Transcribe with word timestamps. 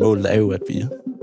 mål 0.00 0.26
er 0.28 0.38
jo, 0.38 0.50
at 0.50 0.60
vi, 0.68 0.74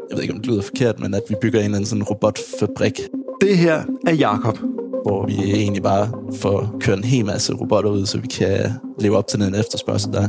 jeg 0.09 0.15
ved 0.15 0.21
ikke 0.21 0.33
om 0.33 0.39
det 0.39 0.47
lyder 0.47 0.61
forkert, 0.61 0.99
men 0.99 1.13
at 1.13 1.21
vi 1.29 1.35
bygger 1.41 1.59
en 1.59 1.65
eller 1.65 1.75
anden 1.75 1.87
sådan 1.87 2.03
robotfabrik. 2.03 2.99
Det 3.41 3.57
her 3.57 3.83
er 4.07 4.13
Jakob. 4.13 4.57
Hvor 5.03 5.25
vi 5.25 5.33
egentlig 5.53 5.83
bare 5.83 6.11
får 6.35 6.75
kørt 6.79 6.97
en 6.97 7.03
hel 7.03 7.25
masse 7.25 7.53
robotter 7.53 7.89
ud, 7.89 8.05
så 8.05 8.17
vi 8.17 8.27
kan 8.27 8.71
leve 8.99 9.17
op 9.17 9.27
til 9.27 9.39
den 9.39 9.55
efterspørgsel, 9.55 10.13
der 10.13 10.21
er. 10.21 10.27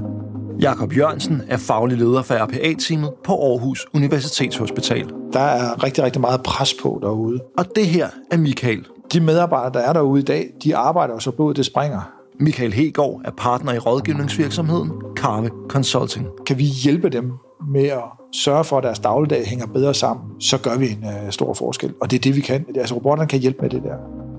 Jakob 0.61 0.96
Jørgensen 0.96 1.43
er 1.48 1.57
faglig 1.57 1.98
leder 1.98 2.23
for 2.23 2.34
RPA-teamet 2.34 3.11
på 3.25 3.32
Aarhus 3.32 3.87
Universitetshospital. 3.95 5.07
Der 5.33 5.41
er 5.41 5.85
rigtig, 5.85 6.05
rigtig 6.05 6.21
meget 6.21 6.43
pres 6.43 6.75
på 6.83 6.99
derude. 7.03 7.41
Og 7.59 7.65
det 7.77 7.87
her 7.87 8.09
er 8.30 8.37
Michael. 8.37 8.87
De 9.12 9.21
medarbejdere, 9.21 9.73
der 9.83 9.89
er 9.89 9.93
derude 9.93 10.21
i 10.21 10.25
dag, 10.25 10.51
de 10.65 10.77
arbejder 10.77 11.15
jo 11.15 11.21
så 11.21 11.30
blodet 11.30 11.57
det 11.57 11.67
springer. 11.67 12.12
Michael 12.41 12.73
Hegård 12.73 13.21
er 13.25 13.30
partner 13.30 13.73
i 13.73 13.79
rådgivningsvirksomheden 13.79 14.91
Carve 15.17 15.51
Consulting. 15.69 16.27
Kan 16.46 16.59
vi 16.59 16.65
hjælpe 16.65 17.09
dem 17.09 17.32
med 17.72 17.85
at 17.85 18.03
sørge 18.32 18.64
for, 18.64 18.79
at 18.79 18.85
deres 18.85 18.98
dagligdag 18.98 19.46
hænger 19.46 19.66
bedre 19.66 19.94
sammen, 19.94 20.40
så 20.40 20.58
gør 20.58 20.79
vi 20.79 20.86
en 20.86 21.04
øh, 21.04 21.30
stor 21.32 21.54
forskel. 21.54 21.94
Og 22.00 22.11
det 22.11 22.16
er 22.16 22.21
det, 22.21 22.36
vi 22.36 22.40
kan. 22.40 22.64
Altså, 22.76 22.94
robotterne 22.94 23.29
kan 23.29 23.40
hjælpe 23.40 23.58
med 23.62 23.71
det 23.71 23.82
der. 23.82 23.96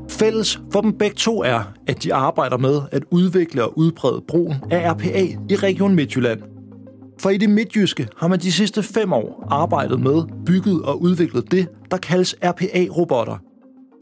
Fælles 0.09 0.61
for 0.71 0.81
dem 0.81 0.93
begge 0.93 1.15
to 1.15 1.43
er, 1.43 1.73
at 1.87 2.03
de 2.03 2.13
arbejder 2.13 2.57
med 2.57 2.81
at 2.91 3.03
udvikle 3.11 3.63
og 3.63 3.77
udbrede 3.77 4.21
brugen 4.27 4.55
af 4.71 4.91
RPA 4.91 5.23
i 5.49 5.55
Region 5.55 5.95
Midtjylland. 5.95 6.41
For 7.19 7.29
i 7.29 7.37
det 7.37 7.49
midtjyske 7.49 8.07
har 8.17 8.27
man 8.27 8.39
de 8.39 8.51
sidste 8.51 8.83
fem 8.83 9.13
år 9.13 9.47
arbejdet 9.51 9.99
med, 9.99 10.23
bygget 10.45 10.81
og 10.83 11.01
udviklet 11.01 11.51
det, 11.51 11.67
der 11.91 11.97
kaldes 11.97 12.35
RPA-robotter. 12.43 13.37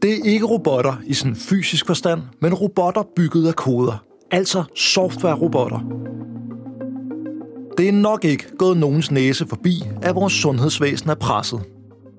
Det 0.02 0.10
er 0.12 0.24
ikke 0.24 0.46
robotter 0.46 0.94
i 1.06 1.14
sådan 1.14 1.36
fysisk 1.36 1.86
forstand, 1.86 2.20
men 2.42 2.54
robotter 2.54 3.02
bygget 3.16 3.48
af 3.48 3.54
koder. 3.54 4.04
Altså 4.30 4.64
software-robotter. 4.74 5.80
Det 7.78 7.88
er 7.88 7.92
nok 7.92 8.24
ikke 8.24 8.56
gået 8.58 8.76
nogens 8.76 9.10
næse 9.10 9.46
forbi, 9.46 9.82
at 10.02 10.14
vores 10.14 10.32
sundhedsvæsen 10.32 11.10
er 11.10 11.14
presset. 11.14 11.60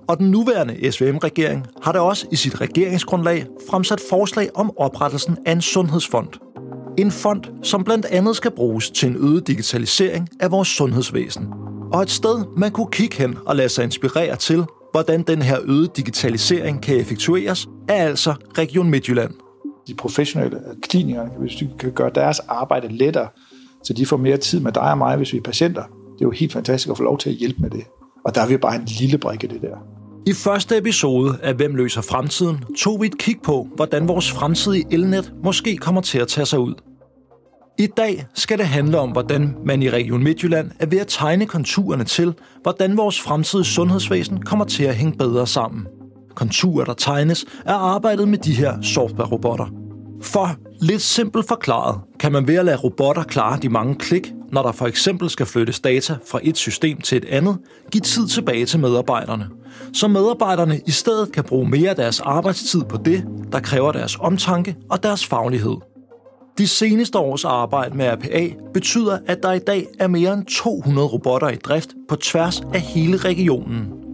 Og 0.08 0.18
den 0.18 0.32
nuværende 0.32 0.92
SVM-regering 0.92 1.66
har 1.82 1.92
da 1.92 2.00
også 2.00 2.28
i 2.32 2.36
sit 2.36 2.62
regeringsgrundlag 2.62 3.46
fremsat 3.70 4.02
forslag 4.10 4.50
om 4.56 4.78
oprettelsen 4.78 5.38
af 5.46 5.52
en 5.52 5.62
sundhedsfond. 5.62 6.28
En 6.98 7.12
fond, 7.12 7.44
som 7.64 7.84
blandt 7.84 8.06
andet 8.06 8.36
skal 8.36 8.52
bruges 8.52 8.90
til 8.90 9.10
en 9.10 9.16
øget 9.16 9.48
digitalisering 9.48 10.30
af 10.40 10.52
vores 10.52 10.68
sundhedsvæsen. 10.68 11.48
Og 11.94 12.02
et 12.02 12.10
sted, 12.10 12.46
man 12.58 12.72
kunne 12.72 12.92
kigge 12.92 13.18
hen 13.18 13.38
og 13.46 13.56
lade 13.56 13.70
sig 13.70 13.84
inspirere 13.84 14.36
til, 14.36 14.66
hvordan 14.92 15.22
den 15.22 15.42
her 15.42 15.58
øgede 15.64 15.90
digitalisering 15.96 16.82
kan 16.82 16.98
effektueres, 16.98 17.68
er 17.90 18.06
altså 18.06 18.34
Region 18.58 18.90
Midtjylland. 18.90 19.32
De 19.88 19.96
professionelle 19.96 20.60
klinikere, 20.82 21.30
hvis 21.40 21.56
de 21.56 21.70
kan 21.80 21.92
gøre 21.92 22.12
deres 22.16 22.40
arbejde 22.40 22.88
lettere, 22.88 23.28
så 23.84 23.94
de 23.94 24.06
får 24.06 24.18
mere 24.18 24.38
tid 24.38 24.60
med 24.60 24.72
dig 24.72 24.92
og 24.92 24.98
mig, 24.98 25.18
hvis 25.18 25.34
vi 25.34 25.38
er 25.38 25.42
patienter. 25.42 25.84
Det 25.84 26.22
er 26.22 26.26
jo 26.26 26.32
helt 26.32 26.54
fantastisk 26.54 26.90
at 26.90 26.98
få 26.98 27.04
lov 27.04 27.18
til 27.18 27.30
at 27.30 27.36
hjælpe 27.36 27.62
med 27.62 27.70
det. 27.70 27.84
Og 28.26 28.36
der 28.36 28.42
er 28.42 28.48
vi 28.48 28.58
bare 28.58 28.76
en 28.76 28.86
lille 28.86 29.18
brik 29.18 29.44
i 29.44 29.48
det 29.48 29.62
der. 29.62 29.78
I 30.26 30.34
første 30.34 30.78
episode 30.78 31.38
af 31.44 31.54
Hvem 31.54 31.76
løser 31.76 32.02
fremtiden 32.02 32.64
tog 32.78 33.02
vi 33.02 33.08
et 33.08 33.18
kig 33.18 33.36
på, 33.44 33.68
hvordan 33.76 34.08
vores 34.08 34.32
fremtidige 34.32 34.86
elnet 34.92 35.34
måske 35.44 35.78
kommer 35.78 36.02
til 36.02 36.20
at 36.20 36.28
tage 36.28 36.46
sig 36.46 36.60
ud. 36.60 36.74
I 37.80 37.88
dag 37.88 38.26
skal 38.34 38.58
det 38.58 38.66
handle 38.66 39.00
om, 39.00 39.12
hvordan 39.12 39.56
man 39.66 39.84
i 39.84 39.90
Region 39.90 40.24
Midtjylland 40.24 40.72
er 40.80 40.86
ved 40.86 41.00
at 41.00 41.08
tegne 41.08 41.46
konturerne 41.46 42.04
til, 42.04 42.34
hvordan 42.64 42.98
vores 42.98 43.22
fremtidige 43.22 43.66
sundhedsvæsen 43.66 44.42
kommer 44.42 44.66
til 44.66 44.84
at 44.84 44.96
hænge 44.96 45.18
bedre 45.18 45.48
sammen. 45.48 45.88
Konturer, 46.36 46.86
der 46.86 46.94
tegnes, 46.94 47.46
er 47.66 47.74
arbejdet 47.74 48.28
med 48.28 48.38
de 48.38 48.54
her 48.54 48.82
software-robotter. 48.82 49.66
For 50.22 50.56
lidt 50.82 51.02
simpelt 51.02 51.48
forklaret, 51.48 52.00
kan 52.20 52.32
man 52.32 52.48
ved 52.48 52.56
at 52.56 52.66
lade 52.66 52.78
robotter 52.78 53.24
klare 53.24 53.60
de 53.62 53.70
mange 53.70 53.96
klik, 53.96 54.34
når 54.52 54.64
der 54.64 54.72
for 54.72 54.88
eksempel 54.88 55.30
skal 55.30 55.46
flyttes 55.46 55.80
data 55.80 56.16
fra 56.28 56.40
et 56.44 56.58
system 56.58 57.02
til 57.02 57.18
et 57.18 57.26
andet, 57.26 57.58
give 57.92 58.02
tid 58.02 58.28
tilbage 58.28 58.66
til 58.66 58.80
medarbejderne. 58.80 59.48
Så 59.94 60.08
medarbejderne 60.08 60.82
i 60.88 60.92
stedet 60.92 61.32
kan 61.32 61.44
bruge 61.44 61.70
mere 61.70 61.90
af 61.90 61.96
deres 61.96 62.20
arbejdstid 62.20 62.84
på 62.84 62.98
det, 63.06 63.24
der 63.52 63.60
kræver 63.60 63.92
deres 63.92 64.18
omtanke 64.20 64.76
og 64.90 65.04
deres 65.04 65.26
faglighed. 65.26 65.76
De 66.58 66.68
seneste 66.68 67.20
års 67.20 67.46
arbejde 67.46 67.98
med 67.98 68.12
RPA 68.12 68.50
betyder, 68.74 69.18
at 69.28 69.44
der 69.44 69.52
i 69.52 69.60
dag 69.60 69.88
er 70.00 70.08
mere 70.08 70.34
end 70.34 70.46
200 70.46 71.08
robotter 71.08 71.50
i 71.50 71.56
drift 71.56 71.90
på 72.10 72.16
tværs 72.16 72.62
af 72.74 72.82
hele 72.82 73.18
regionen. 73.18 74.09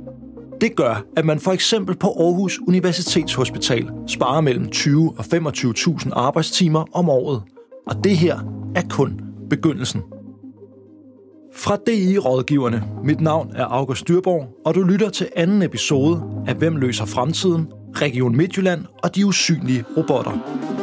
Det 0.62 0.76
gør, 0.76 1.06
at 1.18 1.26
man 1.26 1.40
for 1.40 1.52
eksempel 1.52 1.96
på 1.96 2.08
Aarhus 2.08 2.60
Universitetshospital 2.68 3.90
sparer 4.08 4.42
mellem 4.42 4.70
20 4.70 5.14
og 5.18 5.26
25.000 5.26 6.10
arbejdstimer 6.14 6.86
om 6.94 7.10
året. 7.10 7.42
Og 7.88 8.04
det 8.04 8.18
her 8.18 8.40
er 8.76 8.82
kun 8.90 9.22
begyndelsen. 9.50 10.02
Fra 11.56 11.78
DI-rådgiverne. 11.88 12.84
Mit 13.04 13.22
navn 13.22 13.52
er 13.56 13.66
August 13.66 14.08
Dyrborg, 14.08 14.48
og 14.66 14.76
du 14.76 14.84
lytter 14.84 15.10
til 15.10 15.30
anden 15.36 15.62
episode 15.62 16.24
af 16.48 16.56
Hvem 16.56 16.76
løser 16.76 17.06
fremtiden? 17.06 17.68
Region 17.96 18.36
Midtjylland 18.36 18.86
og 19.04 19.16
de 19.16 19.26
usynlige 19.26 19.84
robotter. 19.98 20.75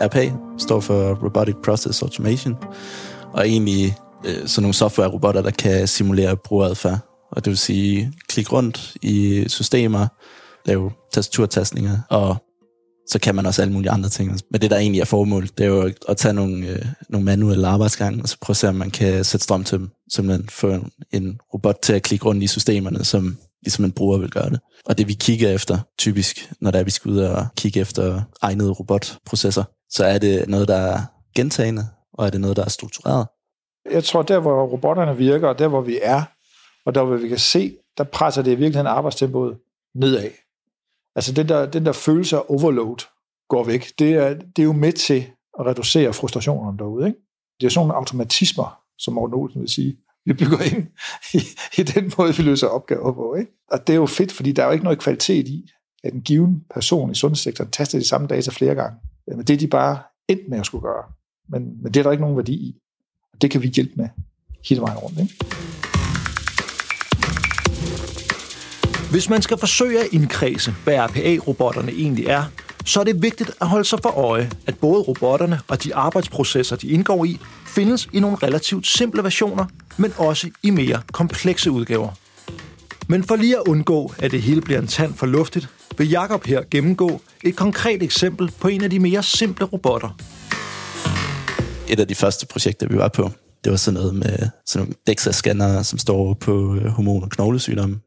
RPA 0.00 0.32
står 0.58 0.80
for 0.80 1.14
Robotic 1.24 1.54
Process 1.64 2.02
Automation, 2.02 2.56
og 3.32 3.48
egentlig 3.48 3.96
øh, 4.26 4.46
sådan 4.48 4.62
nogle 4.62 4.74
software-robotter, 4.74 5.42
der 5.42 5.50
kan 5.50 5.88
simulere 5.88 6.36
brugeradfærd. 6.36 6.98
Og 7.32 7.44
det 7.44 7.50
vil 7.50 7.58
sige, 7.58 8.12
klik 8.28 8.52
rundt 8.52 8.96
i 9.02 9.44
systemer, 9.48 10.06
lave 10.66 10.90
tastaturtastninger, 11.12 11.98
og 12.10 12.36
så 13.08 13.18
kan 13.18 13.34
man 13.34 13.46
også 13.46 13.62
alle 13.62 13.74
mulige 13.74 13.90
andre 13.90 14.08
ting. 14.08 14.40
Men 14.50 14.60
det, 14.60 14.70
der 14.70 14.76
egentlig 14.76 15.00
er 15.00 15.04
formålet, 15.04 15.58
det 15.58 15.64
er 15.64 15.68
jo 15.68 15.92
at 16.08 16.16
tage 16.16 16.34
nogle, 16.34 16.66
øh, 16.66 16.84
nogle 17.08 17.24
manuelle 17.24 17.66
arbejdsgange, 17.66 18.22
og 18.22 18.28
så 18.28 18.36
prøve 18.40 18.52
at 18.52 18.56
se, 18.56 18.68
om 18.68 18.74
man 18.74 18.90
kan 18.90 19.24
sætte 19.24 19.44
strøm 19.44 19.64
til 19.64 19.78
dem. 19.78 19.90
Simpelthen 20.12 20.48
få 20.48 20.70
en, 20.70 20.90
en 21.12 21.38
robot 21.54 21.76
til 21.82 21.92
at 21.92 22.02
klikke 22.02 22.24
rundt 22.24 22.42
i 22.42 22.46
systemerne, 22.46 23.04
som 23.04 23.36
ligesom 23.62 23.84
en 23.84 23.92
bruger 23.92 24.18
vil 24.18 24.30
gøre 24.30 24.50
det. 24.50 24.60
Og 24.86 24.98
det 24.98 25.08
vi 25.08 25.14
kigger 25.14 25.50
efter, 25.50 25.78
typisk, 25.98 26.52
når 26.60 26.70
der 26.70 26.78
er, 26.78 26.84
vi 26.84 26.90
skal 26.90 27.10
ud 27.10 27.18
og 27.18 27.46
kigge 27.56 27.80
efter 27.80 28.22
egnede 28.42 28.70
robotprocesser, 28.70 29.64
så 29.90 30.04
er 30.04 30.18
det 30.18 30.48
noget, 30.48 30.68
der 30.68 30.76
er 30.76 31.00
gentagende, 31.34 31.82
og 32.12 32.26
er 32.26 32.30
det 32.30 32.40
noget, 32.40 32.56
der 32.56 32.64
er 32.64 32.68
struktureret. 32.68 33.26
Jeg 33.90 34.04
tror, 34.04 34.22
der 34.22 34.38
hvor 34.38 34.66
robotterne 34.66 35.16
virker, 35.16 35.48
og 35.48 35.58
der 35.58 35.68
hvor 35.68 35.80
vi 35.80 35.98
er, 36.02 36.22
og 36.86 36.94
der 36.94 37.04
hvor 37.04 37.16
vi 37.16 37.28
kan 37.28 37.38
se, 37.38 37.76
der 37.98 38.04
presser 38.04 38.42
det 38.42 38.50
i 38.50 38.54
virkeligheden 38.54 38.86
arbejdstempoet 38.86 39.58
nedad. 39.94 40.30
Altså 41.16 41.32
den 41.32 41.48
der, 41.48 41.66
den 41.66 41.86
der 41.86 41.92
følelse 41.92 42.36
af 42.36 42.42
overload 42.48 43.04
går 43.48 43.64
væk. 43.64 43.98
Det 43.98 44.12
er, 44.12 44.34
det 44.34 44.58
er 44.58 44.62
jo 44.62 44.72
med 44.72 44.92
til 44.92 45.26
at 45.58 45.66
reducere 45.66 46.12
frustrationerne 46.12 46.78
derude. 46.78 47.06
Ikke? 47.06 47.18
Det 47.60 47.66
er 47.66 47.70
sådan 47.70 47.86
nogle 47.86 47.98
automatismer, 47.98 48.80
som 48.98 49.14
Morten 49.14 49.34
Olsen 49.34 49.60
vil 49.60 49.68
sige, 49.68 49.96
vi 50.24 50.32
bygger 50.32 50.58
ind 50.60 50.86
i, 51.34 51.40
i 51.80 51.82
den 51.82 52.12
måde, 52.18 52.36
vi 52.36 52.42
løser 52.42 52.66
opgaver 52.66 53.12
på. 53.12 53.34
Ikke? 53.34 53.50
Og 53.70 53.86
det 53.86 53.92
er 53.92 53.96
jo 53.96 54.06
fedt, 54.06 54.32
fordi 54.32 54.52
der 54.52 54.62
er 54.62 54.66
jo 54.66 54.72
ikke 54.72 54.84
noget 54.84 54.98
kvalitet 54.98 55.48
i, 55.48 55.70
at 56.04 56.12
en 56.12 56.20
given 56.20 56.64
person 56.74 57.10
i 57.10 57.14
sundhedssektoren 57.14 57.70
taster 57.70 57.98
de 57.98 58.08
samme 58.08 58.26
data 58.26 58.50
flere 58.50 58.74
gange. 58.74 58.98
Men 59.28 59.38
det 59.38 59.50
er 59.50 59.58
de 59.58 59.68
bare 59.68 59.98
endt 60.28 60.48
med 60.48 60.58
at 60.58 60.66
skulle 60.66 60.82
gøre. 60.82 61.04
Men, 61.48 61.82
men 61.82 61.94
det 61.94 62.00
er 62.00 62.04
der 62.04 62.10
ikke 62.10 62.20
nogen 62.20 62.36
værdi 62.36 62.52
i. 62.52 62.80
Og 63.32 63.42
det 63.42 63.50
kan 63.50 63.62
vi 63.62 63.68
hjælpe 63.68 63.92
med 63.96 64.08
hele 64.68 64.80
vejen 64.80 64.98
rundt. 64.98 65.18
Ikke? 65.18 65.34
Hvis 69.10 69.30
man 69.30 69.42
skal 69.42 69.58
forsøge 69.58 70.00
at 70.00 70.06
indkredse, 70.12 70.74
hvad 70.84 70.98
RPA-robotterne 70.98 71.92
egentlig 71.92 72.26
er, 72.26 72.44
så 72.84 73.00
er 73.00 73.04
det 73.04 73.22
vigtigt 73.22 73.50
at 73.60 73.68
holde 73.68 73.84
sig 73.84 73.98
for 74.02 74.10
øje, 74.10 74.50
at 74.66 74.78
både 74.78 75.02
robotterne 75.02 75.60
og 75.68 75.84
de 75.84 75.94
arbejdsprocesser, 75.94 76.76
de 76.76 76.88
indgår 76.88 77.24
i, 77.24 77.38
findes 77.66 78.08
i 78.12 78.20
nogle 78.20 78.36
relativt 78.36 78.86
simple 78.86 79.22
versioner, 79.22 79.64
men 79.96 80.12
også 80.18 80.50
i 80.62 80.70
mere 80.70 81.02
komplekse 81.12 81.70
udgaver. 81.70 82.25
Men 83.08 83.24
for 83.24 83.36
lige 83.36 83.56
at 83.56 83.62
undgå, 83.68 84.12
at 84.18 84.30
det 84.30 84.42
hele 84.42 84.60
bliver 84.60 84.80
en 84.80 84.86
tand 84.86 85.14
for 85.14 85.26
luftigt, 85.26 85.68
vil 85.98 86.10
Jakob 86.10 86.44
her 86.44 86.62
gennemgå 86.70 87.20
et 87.44 87.56
konkret 87.56 88.02
eksempel 88.02 88.50
på 88.60 88.68
en 88.68 88.84
af 88.84 88.90
de 88.90 88.98
mere 88.98 89.22
simple 89.22 89.66
robotter. 89.66 90.16
Et 91.88 92.00
af 92.00 92.08
de 92.08 92.14
første 92.14 92.46
projekter, 92.46 92.88
vi 92.88 92.96
var 92.96 93.08
på, 93.08 93.30
det 93.64 93.70
var 93.70 93.76
sådan 93.76 94.00
noget 94.00 94.14
med 94.14 94.48
sådan 94.66 94.86
nogle 94.86 94.94
DEXA-scanner, 95.10 95.82
som 95.82 95.98
står 95.98 96.34
på 96.34 96.74
øh, 96.74 96.84
hormon- 96.84 97.22
og 97.22 97.30
knoglesygdomme. 97.30 98.00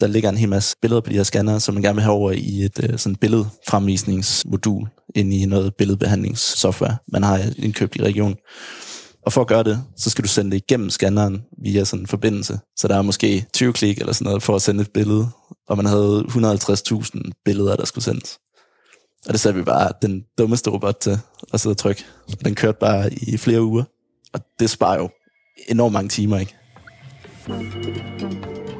Der 0.00 0.06
ligger 0.06 0.28
en 0.28 0.36
hel 0.36 0.48
masse 0.48 0.76
billeder 0.82 1.00
på 1.00 1.10
de 1.10 1.16
her 1.16 1.22
scanner, 1.22 1.58
som 1.58 1.74
man 1.74 1.82
gerne 1.82 1.94
vil 1.94 2.02
have 2.02 2.14
over 2.14 2.32
i 2.32 2.64
et 2.64 2.90
øh, 2.90 2.98
sådan 2.98 3.16
billedfremvisningsmodul 3.16 4.88
ind 5.14 5.34
i 5.34 5.46
noget 5.46 5.74
billedbehandlingssoftware, 5.74 6.96
man 7.12 7.22
har 7.22 7.40
indkøbt 7.56 7.96
i 7.96 8.02
regionen. 8.02 8.36
Og 9.26 9.32
for 9.32 9.40
at 9.40 9.46
gøre 9.46 9.62
det, 9.62 9.84
så 9.96 10.10
skal 10.10 10.24
du 10.24 10.28
sende 10.28 10.50
det 10.50 10.56
igennem 10.56 10.90
scanneren 10.90 11.42
via 11.62 11.84
sådan 11.84 12.02
en 12.02 12.06
forbindelse. 12.06 12.58
Så 12.76 12.88
der 12.88 12.96
er 12.96 13.02
måske 13.02 13.46
20 13.54 13.72
klik 13.72 13.98
eller 13.98 14.12
sådan 14.12 14.24
noget 14.24 14.42
for 14.42 14.54
at 14.54 14.62
sende 14.62 14.80
et 14.80 14.90
billede, 14.94 15.28
og 15.68 15.76
man 15.76 15.86
havde 15.86 16.24
150.000 16.28 17.42
billeder, 17.44 17.76
der 17.76 17.84
skulle 17.84 18.04
sendes. 18.04 18.38
Og 19.26 19.32
det 19.32 19.40
satte 19.40 19.58
vi 19.58 19.64
bare 19.64 19.92
den 20.02 20.24
dummeste 20.38 20.70
robot 20.70 20.96
til 20.96 21.18
at 21.52 21.60
sidde 21.60 21.72
og 21.72 21.78
trykke. 21.78 22.04
Den 22.44 22.54
kørte 22.54 22.78
bare 22.80 23.14
i 23.14 23.36
flere 23.36 23.62
uger. 23.62 23.84
Og 24.32 24.40
det 24.60 24.70
sparer 24.70 24.98
jo 24.98 25.10
enormt 25.68 25.92
mange 25.92 26.08
timer, 26.08 26.38
ikke? 26.38 26.54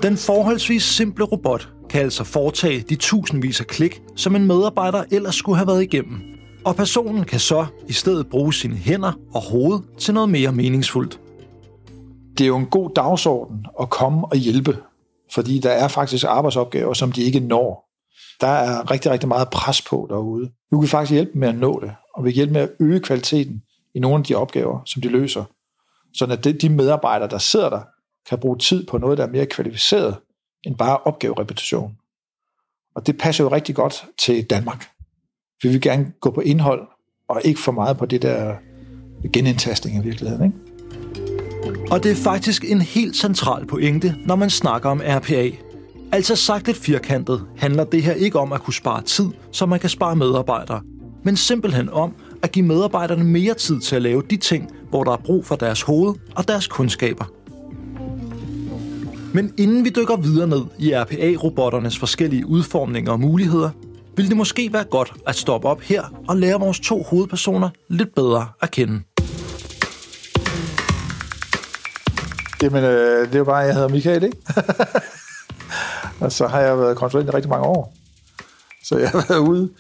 Den 0.03 0.17
forholdsvis 0.17 0.83
simple 0.83 1.25
robot 1.25 1.69
kan 1.91 2.01
altså 2.01 2.25
foretage 2.25 2.81
de 2.81 2.97
tusindvis 2.97 3.61
af 3.61 3.67
klik, 3.67 4.01
som 4.17 4.37
en 4.37 4.47
medarbejder 4.47 5.05
ellers 5.11 5.35
skulle 5.35 5.57
have 5.57 5.67
været 5.67 5.83
igennem. 5.83 6.38
Og 6.69 6.77
personen 6.77 7.25
kan 7.25 7.41
så 7.41 7.67
i 7.87 7.93
stedet 7.93 8.29
bruge 8.29 8.55
sine 8.55 8.77
hænder 8.77 9.13
og 9.35 9.43
hoved 9.43 9.81
til 9.99 10.15
noget 10.15 10.29
mere 10.29 10.53
meningsfuldt. 10.53 11.21
Det 12.39 12.45
er 12.45 12.49
jo 12.49 12.57
en 12.57 12.67
god 12.67 12.91
dagsorden 12.97 13.67
at 13.81 13.91
komme 13.91 14.27
og 14.27 14.37
hjælpe, 14.37 14.79
fordi 15.35 15.59
der 15.59 15.71
er 15.71 15.89
faktisk 15.89 16.25
arbejdsopgaver, 16.29 16.95
som 16.95 17.13
de 17.13 17.23
ikke 17.23 17.41
når. 17.41 17.89
Der 18.41 18.47
er 18.47 18.91
rigtig, 18.91 19.11
rigtig 19.11 19.29
meget 19.29 19.49
pres 19.51 19.83
på 19.83 20.07
derude. 20.11 20.51
Nu 20.71 20.79
kan 20.79 20.83
vi 20.83 20.89
faktisk 20.89 21.13
hjælpe 21.13 21.39
med 21.39 21.49
at 21.49 21.59
nå 21.59 21.81
det, 21.81 21.93
og 22.15 22.25
vi 22.25 22.31
kan 22.31 22.35
hjælpe 22.35 22.53
med 22.53 22.61
at 22.61 22.71
øge 22.81 23.01
kvaliteten 23.01 23.63
i 23.95 23.99
nogle 23.99 24.19
af 24.19 24.25
de 24.25 24.35
opgaver, 24.35 24.81
som 24.87 25.03
de 25.03 25.09
løser. 25.09 25.45
Så 26.15 26.25
at 26.25 26.63
de 26.63 26.69
medarbejdere, 26.69 27.29
der 27.29 27.39
sidder 27.39 27.71
der, 27.71 27.81
kan 28.29 28.39
bruge 28.39 28.59
tid 28.59 28.87
på 28.87 28.99
noget, 28.99 29.19
der 29.19 29.27
er 29.27 29.31
mere 29.31 29.47
kvalificeret 29.47 30.17
end 30.67 30.77
bare 30.77 30.99
opgaverepetition. 30.99 31.97
Og 32.97 33.07
det 33.07 33.19
passer 33.19 33.45
jo 33.45 33.51
rigtig 33.51 33.75
godt 33.75 34.05
til 34.19 34.45
Danmark. 34.45 34.98
Vi 35.63 35.69
vil 35.69 35.81
gerne 35.81 36.13
gå 36.21 36.31
på 36.31 36.41
indhold, 36.41 36.81
og 37.29 37.41
ikke 37.45 37.61
for 37.61 37.73
meget 37.73 37.97
på 37.97 38.07
det 38.07 38.23
der 38.23 38.55
genindtastning 39.33 39.97
i 39.97 40.03
virkeligheden. 40.03 40.45
Ikke? 40.45 40.59
Og 41.91 42.03
det 42.03 42.11
er 42.11 42.17
faktisk 42.17 42.65
en 42.65 42.81
helt 42.81 43.17
central 43.17 43.67
pointe, 43.67 44.15
når 44.27 44.37
man 44.37 44.51
snakker 44.51 44.91
om 44.91 45.03
RPA. 45.05 45.51
Altså 46.13 46.37
sagt 46.37 46.67
lidt 46.67 46.79
firkantet, 46.79 47.45
handler 47.57 47.85
det 47.85 48.03
her 48.03 48.13
ikke 48.13 48.39
om 48.39 48.53
at 48.53 48.63
kunne 48.63 48.75
spare 48.75 49.03
tid, 49.03 49.27
så 49.53 49.67
man 49.67 49.81
kan 49.81 49.91
spare 49.91 50.17
medarbejdere, 50.17 50.81
men 51.25 51.37
simpelthen 51.37 51.89
om 51.89 52.15
at 52.43 52.53
give 52.53 52.67
medarbejderne 52.67 53.25
mere 53.25 53.55
tid 53.55 53.81
til 53.81 53.97
at 53.97 54.03
lave 54.03 54.23
de 54.31 54.37
ting, 54.37 54.71
hvor 54.91 55.05
der 55.05 55.13
er 55.13 55.17
brug 55.17 55.47
for 55.47 55.57
deres 55.57 55.83
hoved 55.83 56.15
og 56.37 56.49
deres 56.49 56.67
kundskaber. 56.67 57.25
Men 59.35 59.53
inden 59.59 59.85
vi 59.85 59.91
dykker 59.91 60.17
videre 60.17 60.49
ned 60.49 60.63
i 60.79 60.93
RPA-robotternes 60.93 61.99
forskellige 61.99 62.47
udformninger 62.47 63.13
og 63.13 63.21
muligheder, 63.21 63.71
ville 64.19 64.29
det 64.29 64.37
måske 64.37 64.73
være 64.73 64.85
godt 64.85 65.13
at 65.27 65.35
stoppe 65.35 65.69
op 65.69 65.81
her 65.81 66.03
og 66.29 66.37
lære 66.37 66.61
vores 66.61 66.81
to 66.81 67.03
hovedpersoner 67.03 67.71
lidt 67.89 68.15
bedre 68.15 68.49
at 68.61 68.71
kende. 68.71 69.03
Jamen, 72.63 72.85
øh, 72.85 73.27
det 73.27 73.35
er 73.35 73.39
jo 73.39 73.45
bare, 73.45 73.57
jeg 73.57 73.75
hedder 73.75 73.89
Michael, 73.89 74.23
ikke? 74.23 74.37
og 76.21 76.33
så 76.33 76.47
har 76.47 76.61
jeg 76.61 76.79
været 76.79 76.97
konsulent 76.97 77.29
i 77.29 77.33
rigtig 77.33 77.51
mange 77.51 77.67
år. 77.67 77.95
Så 78.85 78.99
jeg 78.99 79.11
har 79.11 79.25
været 79.29 79.41
ude 79.41 79.71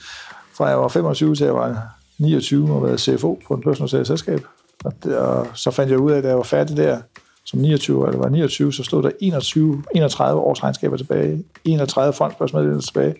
fra 0.57 0.67
jeg 0.67 0.79
var 0.79 0.89
25 0.89 1.35
til 1.35 1.45
jeg 1.45 1.55
var 1.55 1.97
29 2.19 2.75
og 2.75 2.83
været 2.83 3.01
CFO 3.01 3.41
på 3.49 3.55
en 3.55 3.63
børsnoteret 3.63 4.07
selskab. 4.07 4.41
Og, 4.85 4.93
det, 5.05 5.17
og 5.17 5.47
så 5.55 5.71
fandt 5.71 5.91
jeg 5.91 5.99
ud 5.99 6.11
af, 6.13 6.17
at 6.17 6.25
da 6.25 6.29
jeg 6.29 6.37
var 6.37 6.43
færdig 6.43 6.77
der, 6.77 7.01
som 7.45 7.61
29, 7.61 8.07
eller 8.07 8.19
var 8.19 8.29
29, 8.29 8.73
så 8.73 8.85
stod 8.85 9.03
der 9.03 9.11
21, 9.21 9.83
31 9.95 10.41
års 10.41 10.63
regnskaber 10.63 10.97
tilbage, 10.97 11.45
31 11.65 12.13
fondsbørsmeddelelser 12.13 12.87
tilbage. 12.87 13.15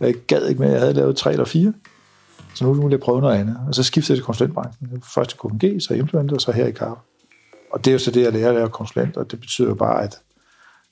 Jeg 0.00 0.14
gad 0.14 0.46
ikke 0.46 0.60
mere, 0.60 0.70
jeg 0.70 0.80
havde 0.80 0.94
lavet 0.94 1.16
tre 1.16 1.32
eller 1.32 1.44
fire. 1.44 1.72
Så 2.54 2.64
nu 2.64 2.72
ville 2.72 2.90
jeg 2.90 3.00
prøve 3.00 3.20
noget 3.20 3.38
andet. 3.38 3.60
Og 3.68 3.74
så 3.74 3.82
skiftede 3.82 4.12
jeg 4.12 4.16
til 4.16 4.24
konsulentbranchen. 4.24 5.02
Først 5.14 5.30
til 5.30 5.38
KPMG, 5.38 5.82
så 5.82 5.94
Implement, 5.94 6.32
og 6.32 6.40
så 6.40 6.52
her 6.52 6.66
i 6.66 6.72
Carp. 6.72 6.98
Og 7.72 7.84
det 7.84 7.90
er 7.90 7.92
jo 7.92 7.98
så 7.98 8.10
det, 8.10 8.22
jeg 8.22 8.32
lærer 8.32 8.48
at 8.48 8.54
lave 8.54 8.68
konsulent, 8.68 9.16
og 9.16 9.30
det 9.30 9.40
betyder 9.40 9.68
jo 9.68 9.74
bare, 9.74 10.02
at 10.02 10.18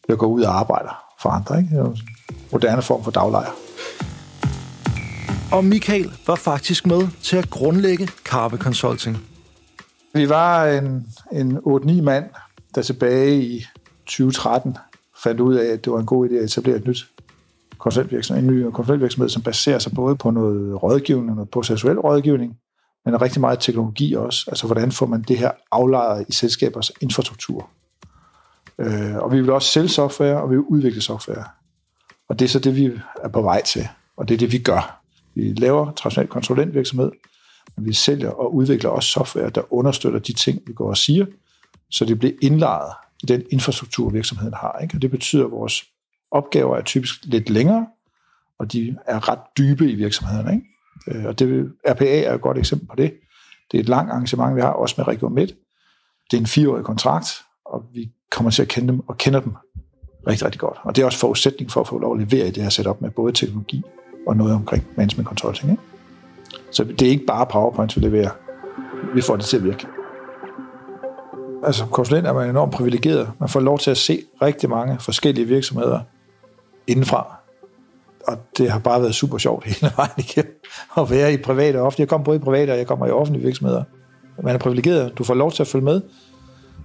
jeg 0.09 0.17
går 0.19 0.27
ud 0.27 0.43
og 0.43 0.59
arbejder 0.59 1.05
for 1.21 1.31
andre. 1.31 1.59
Ikke? 1.59 1.77
En 1.77 1.99
moderne 2.53 2.83
form 2.83 3.05
for 3.05 3.11
daglejr. 3.11 3.51
Og 5.53 5.65
Michael 5.65 6.11
var 6.27 6.35
faktisk 6.35 6.87
med 6.87 7.09
til 7.23 7.37
at 7.37 7.51
grundlægge 7.51 8.09
Carpe 8.25 8.57
Consulting. 8.57 9.19
Vi 10.15 10.29
var 10.29 10.67
en, 10.67 11.07
en 11.33 11.57
8-9 11.57 12.03
mand, 12.03 12.25
der 12.75 12.83
tilbage 12.83 13.43
i 13.43 13.65
2013 14.07 14.77
fandt 15.23 15.41
ud 15.41 15.55
af, 15.55 15.73
at 15.73 15.85
det 15.85 15.93
var 15.93 15.99
en 15.99 16.07
god 16.07 16.29
idé 16.29 16.35
at 16.35 16.45
etablere 16.45 16.77
et 16.77 16.87
nyt 16.87 17.09
konsulentvirksomhed, 17.79 18.45
en 18.45 18.51
ny 18.51 18.71
konsulentvirksomhed, 18.73 19.29
som 19.29 19.43
baserer 19.43 19.79
sig 19.79 19.93
både 19.95 20.17
på 20.17 20.31
noget 20.31 20.83
rådgivning 20.83 21.31
og 21.31 21.37
noget 21.37 21.51
processuel 21.51 21.99
rådgivning, 21.99 22.57
men 23.05 23.23
rigtig 23.23 23.41
meget 23.41 23.61
teknologi 23.61 24.15
også. 24.15 24.45
Altså, 24.49 24.67
hvordan 24.67 24.93
får 24.93 25.07
man 25.07 25.23
det 25.23 25.39
her 25.39 25.51
aflejret 25.73 26.25
i 26.29 26.33
selskabers 26.33 26.93
infrastruktur? 27.01 27.69
Øh, 28.79 29.17
og 29.17 29.33
vi 29.33 29.41
vil 29.41 29.51
også 29.51 29.69
sælge 29.69 29.89
software, 29.89 30.43
og 30.43 30.51
vi 30.51 30.57
vil 30.57 30.65
udvikle 30.65 31.01
software. 31.01 31.45
Og 32.29 32.39
det 32.39 32.45
er 32.45 32.49
så 32.49 32.59
det, 32.59 32.77
vi 32.77 32.91
er 33.23 33.29
på 33.29 33.43
vej 33.43 33.63
til, 33.63 33.89
og 34.17 34.29
det 34.29 34.35
er 34.35 34.39
det, 34.39 34.53
vi 34.53 34.59
gør. 34.59 35.01
Vi 35.35 35.53
laver 35.53 35.93
traditionel 35.93 36.29
konsulentvirksomhed, 36.29 37.11
men 37.77 37.87
vi 37.87 37.93
sælger 37.93 38.31
og 38.31 38.55
udvikler 38.55 38.91
også 38.91 39.09
software, 39.09 39.51
der 39.51 39.73
understøtter 39.73 40.19
de 40.19 40.33
ting, 40.33 40.61
vi 40.67 40.73
går 40.73 40.89
og 40.89 40.97
siger, 40.97 41.27
så 41.91 42.05
det 42.05 42.19
bliver 42.19 42.35
indlejret 42.43 42.93
i 43.23 43.27
den 43.27 43.43
infrastruktur, 43.51 44.11
virksomheden 44.11 44.55
har. 44.55 44.79
Ikke? 44.83 44.97
Og 44.97 45.03
det 45.03 45.11
betyder, 45.11 45.45
at 45.45 45.51
vores 45.51 45.85
opgaver 46.31 46.77
er 46.77 46.83
typisk 46.83 47.15
lidt 47.25 47.51
længere, 47.51 47.87
og 48.59 48.73
de 48.73 48.97
er 49.07 49.29
ret 49.29 49.39
dybe 49.59 49.91
i 49.91 49.95
virksomhederne. 49.95 50.53
Ikke? 50.53 50.67
Øh, 51.21 51.27
og 51.27 51.39
det, 51.39 51.73
RPA 51.89 52.23
er 52.23 52.35
et 52.35 52.41
godt 52.41 52.59
eksempel 52.59 52.89
på 52.89 52.97
det. 52.97 53.15
Det 53.73 53.79
er 53.79 53.83
et 53.83 53.89
langt 53.89 54.11
arrangement, 54.11 54.57
vi 54.57 54.61
har, 54.61 54.69
også 54.71 54.95
med 54.99 55.09
Region 55.09 55.35
Midt. 55.35 55.55
Det 56.31 56.37
er 56.37 56.41
en 56.41 56.47
fireårig 56.47 56.85
kontrakt, 56.85 57.29
og 57.65 57.85
vi 57.95 58.11
kommer 58.31 58.51
til 58.51 58.63
at 58.63 58.69
kende 58.69 58.89
dem, 58.89 59.09
og 59.09 59.19
kender 59.19 59.41
dem 59.41 59.53
rigtig, 60.27 60.45
rigtig 60.45 60.61
godt. 60.61 60.79
Og 60.83 60.97
det 60.97 61.03
er 61.03 61.07
også 61.07 61.19
forudsætning 61.19 61.71
for 61.71 61.81
at 61.81 61.89
få 61.89 61.99
lov 61.99 62.21
at 62.21 62.29
levere 62.29 62.49
i 62.49 62.51
det 62.51 62.63
her 62.63 62.71
setup 62.71 63.01
med 63.01 63.11
både 63.11 63.33
teknologi 63.33 63.83
og 64.27 64.37
noget 64.37 64.55
omkring 64.55 64.87
management 64.97 65.29
consulting. 65.29 65.71
Ikke? 65.71 65.83
Så 66.71 66.85
det 66.85 67.03
er 67.03 67.11
ikke 67.11 67.27
bare 67.27 67.47
PowerPoint, 67.47 67.97
vi 67.97 68.01
leverer. 68.01 68.31
Vi 69.15 69.23
får 69.23 69.37
det 69.37 69.45
til 69.45 69.57
at 69.57 69.65
virke. 69.65 69.87
Altså 71.65 71.79
som 71.79 71.89
konsulent 71.89 72.27
er 72.27 72.33
man 72.33 72.51
enormt 72.51 72.73
privilegeret. 72.73 73.33
Man 73.39 73.49
får 73.49 73.61
lov 73.61 73.79
til 73.79 73.91
at 73.91 73.97
se 73.97 74.23
rigtig 74.43 74.71
mange 74.71 74.99
forskellige 75.01 75.47
virksomheder 75.47 76.01
indenfra. 76.89 77.37
Og 78.27 78.37
det 78.59 78.71
har 78.71 78.79
bare 78.79 79.03
været 79.03 79.15
super 79.15 79.39
sjovt 79.39 79.65
hele 79.65 79.93
vejen 79.97 80.11
igennem 80.19 80.61
at 80.99 81.11
være 81.11 81.33
i 81.33 81.37
private 81.37 81.77
og 81.81 81.87
offentlige. 81.87 82.05
Jeg 82.05 82.09
kommer 82.09 82.25
både 82.25 82.37
i 82.37 82.41
private, 82.41 82.71
og 82.71 82.79
jeg 82.79 82.87
kommer 82.87 83.07
i 83.07 83.11
offentlige 83.11 83.45
virksomheder. 83.45 83.85
Man 84.43 84.55
er 84.55 84.59
privilegeret. 84.59 85.19
Du 85.19 85.25
får 85.25 85.35
lov 85.35 85.53
til 85.53 85.63
at 85.63 85.67
følge 85.67 85.85
med. 85.85 86.01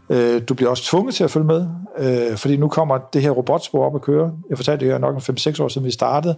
Øh, 0.10 0.42
du 0.50 0.54
bliver 0.54 0.70
også 0.70 0.84
tvunget 0.84 1.16
til 1.16 1.24
at 1.24 1.32
følge 1.32 1.48
med, 1.48 1.68
øh, 1.98 2.38
fordi 2.38 2.58
nu 2.58 2.68
kommer 2.68 2.98
det 3.14 3.22
her 3.22 3.32
robotspor 3.32 3.86
op 3.86 3.96
at 3.96 4.02
køre. 4.02 4.32
Jeg 4.50 4.58
fortalte 4.58 4.86
det 4.86 4.94
her 4.94 5.00
nok 5.00 5.16
om 5.16 5.22
5-6 5.22 5.64
år 5.64 5.68
siden, 5.68 5.86
vi 5.86 5.92
startede. 5.92 6.38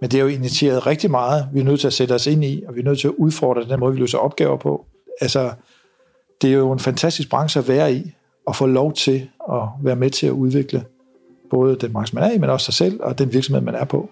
Men 0.00 0.10
det 0.10 0.18
er 0.18 0.22
jo 0.22 0.28
initieret 0.28 0.86
rigtig 0.86 1.10
meget. 1.10 1.48
Vi 1.52 1.60
er 1.60 1.64
nødt 1.64 1.80
til 1.80 1.86
at 1.86 1.92
sætte 1.92 2.12
os 2.12 2.26
ind 2.26 2.44
i, 2.44 2.62
og 2.68 2.74
vi 2.74 2.80
er 2.80 2.84
nødt 2.84 3.00
til 3.00 3.08
at 3.08 3.14
udfordre 3.18 3.64
den 3.68 3.80
måde, 3.80 3.92
vi 3.92 4.00
løser 4.00 4.18
opgaver 4.18 4.56
på. 4.56 4.86
Altså, 5.20 5.52
det 6.42 6.50
er 6.50 6.54
jo 6.54 6.72
en 6.72 6.78
fantastisk 6.78 7.30
branche 7.30 7.60
at 7.60 7.68
være 7.68 7.94
i, 7.94 8.12
og 8.46 8.56
få 8.56 8.66
lov 8.66 8.92
til 8.92 9.28
at 9.52 9.60
være 9.82 9.96
med 9.96 10.10
til 10.10 10.26
at 10.26 10.32
udvikle 10.32 10.84
både 11.54 11.76
den 11.76 11.92
branche, 11.92 12.14
man 12.14 12.24
er 12.24 12.34
i, 12.34 12.38
men 12.38 12.50
også 12.50 12.64
sig 12.64 12.74
selv, 12.74 13.00
og 13.02 13.18
den 13.18 13.32
virksomhed, 13.32 13.62
man 13.62 13.74
er 13.74 13.84
på. 13.84 14.10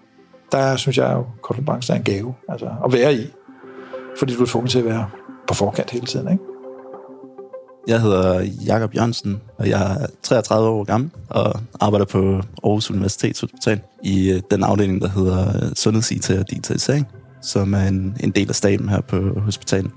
Der 0.51 0.75
synes 0.75 0.97
jeg 0.97 1.13
jo, 1.13 1.25
at 1.49 1.65
branchen 1.65 1.95
er 1.95 1.99
en 1.99 2.03
gave 2.03 2.33
altså, 2.49 2.69
at 2.85 2.93
være 2.93 3.15
i, 3.15 3.27
fordi 4.19 4.35
du 4.35 4.41
er 4.41 4.45
tvunget 4.45 4.71
til 4.71 4.79
at 4.79 4.85
være 4.85 5.09
på 5.47 5.53
forkant 5.53 5.91
hele 5.91 6.05
tiden. 6.05 6.31
Ikke? 6.31 6.43
Jeg 7.87 8.01
hedder 8.01 8.41
Jakob 8.65 8.95
Jørgensen, 8.95 9.41
og 9.57 9.69
jeg 9.69 9.91
er 10.03 10.07
33 10.23 10.69
år 10.69 10.83
gammel 10.83 11.09
og 11.29 11.53
arbejder 11.79 12.05
på 12.05 12.41
Aarhus 12.63 12.91
Universitetshospital 12.91 13.81
i 14.03 14.31
øh, 14.31 14.41
den 14.51 14.63
afdeling, 14.63 15.01
der 15.01 15.09
hedder 15.09 15.47
øh, 15.47 15.71
Sundheds-IT 15.75 16.29
og 16.29 16.49
Digitalisering, 16.49 17.07
som 17.41 17.73
er 17.73 17.87
en, 17.87 18.17
en 18.19 18.31
del 18.31 18.49
af 18.49 18.55
staben 18.55 18.89
her 18.89 19.01
på 19.01 19.39
hospitalet 19.39 19.91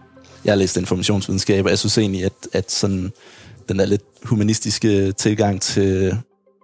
jeg 0.46 0.52
har 0.52 0.58
læst 0.58 0.76
informationsvidenskab, 0.76 1.64
og 1.64 1.70
jeg 1.70 1.78
synes 1.78 1.98
egentlig, 1.98 2.24
at, 2.24 2.32
at 2.52 2.70
sådan, 2.70 3.12
den 3.68 3.78
der 3.78 3.86
lidt 3.86 4.02
humanistiske 4.24 5.12
tilgang 5.12 5.62
til, 5.62 6.16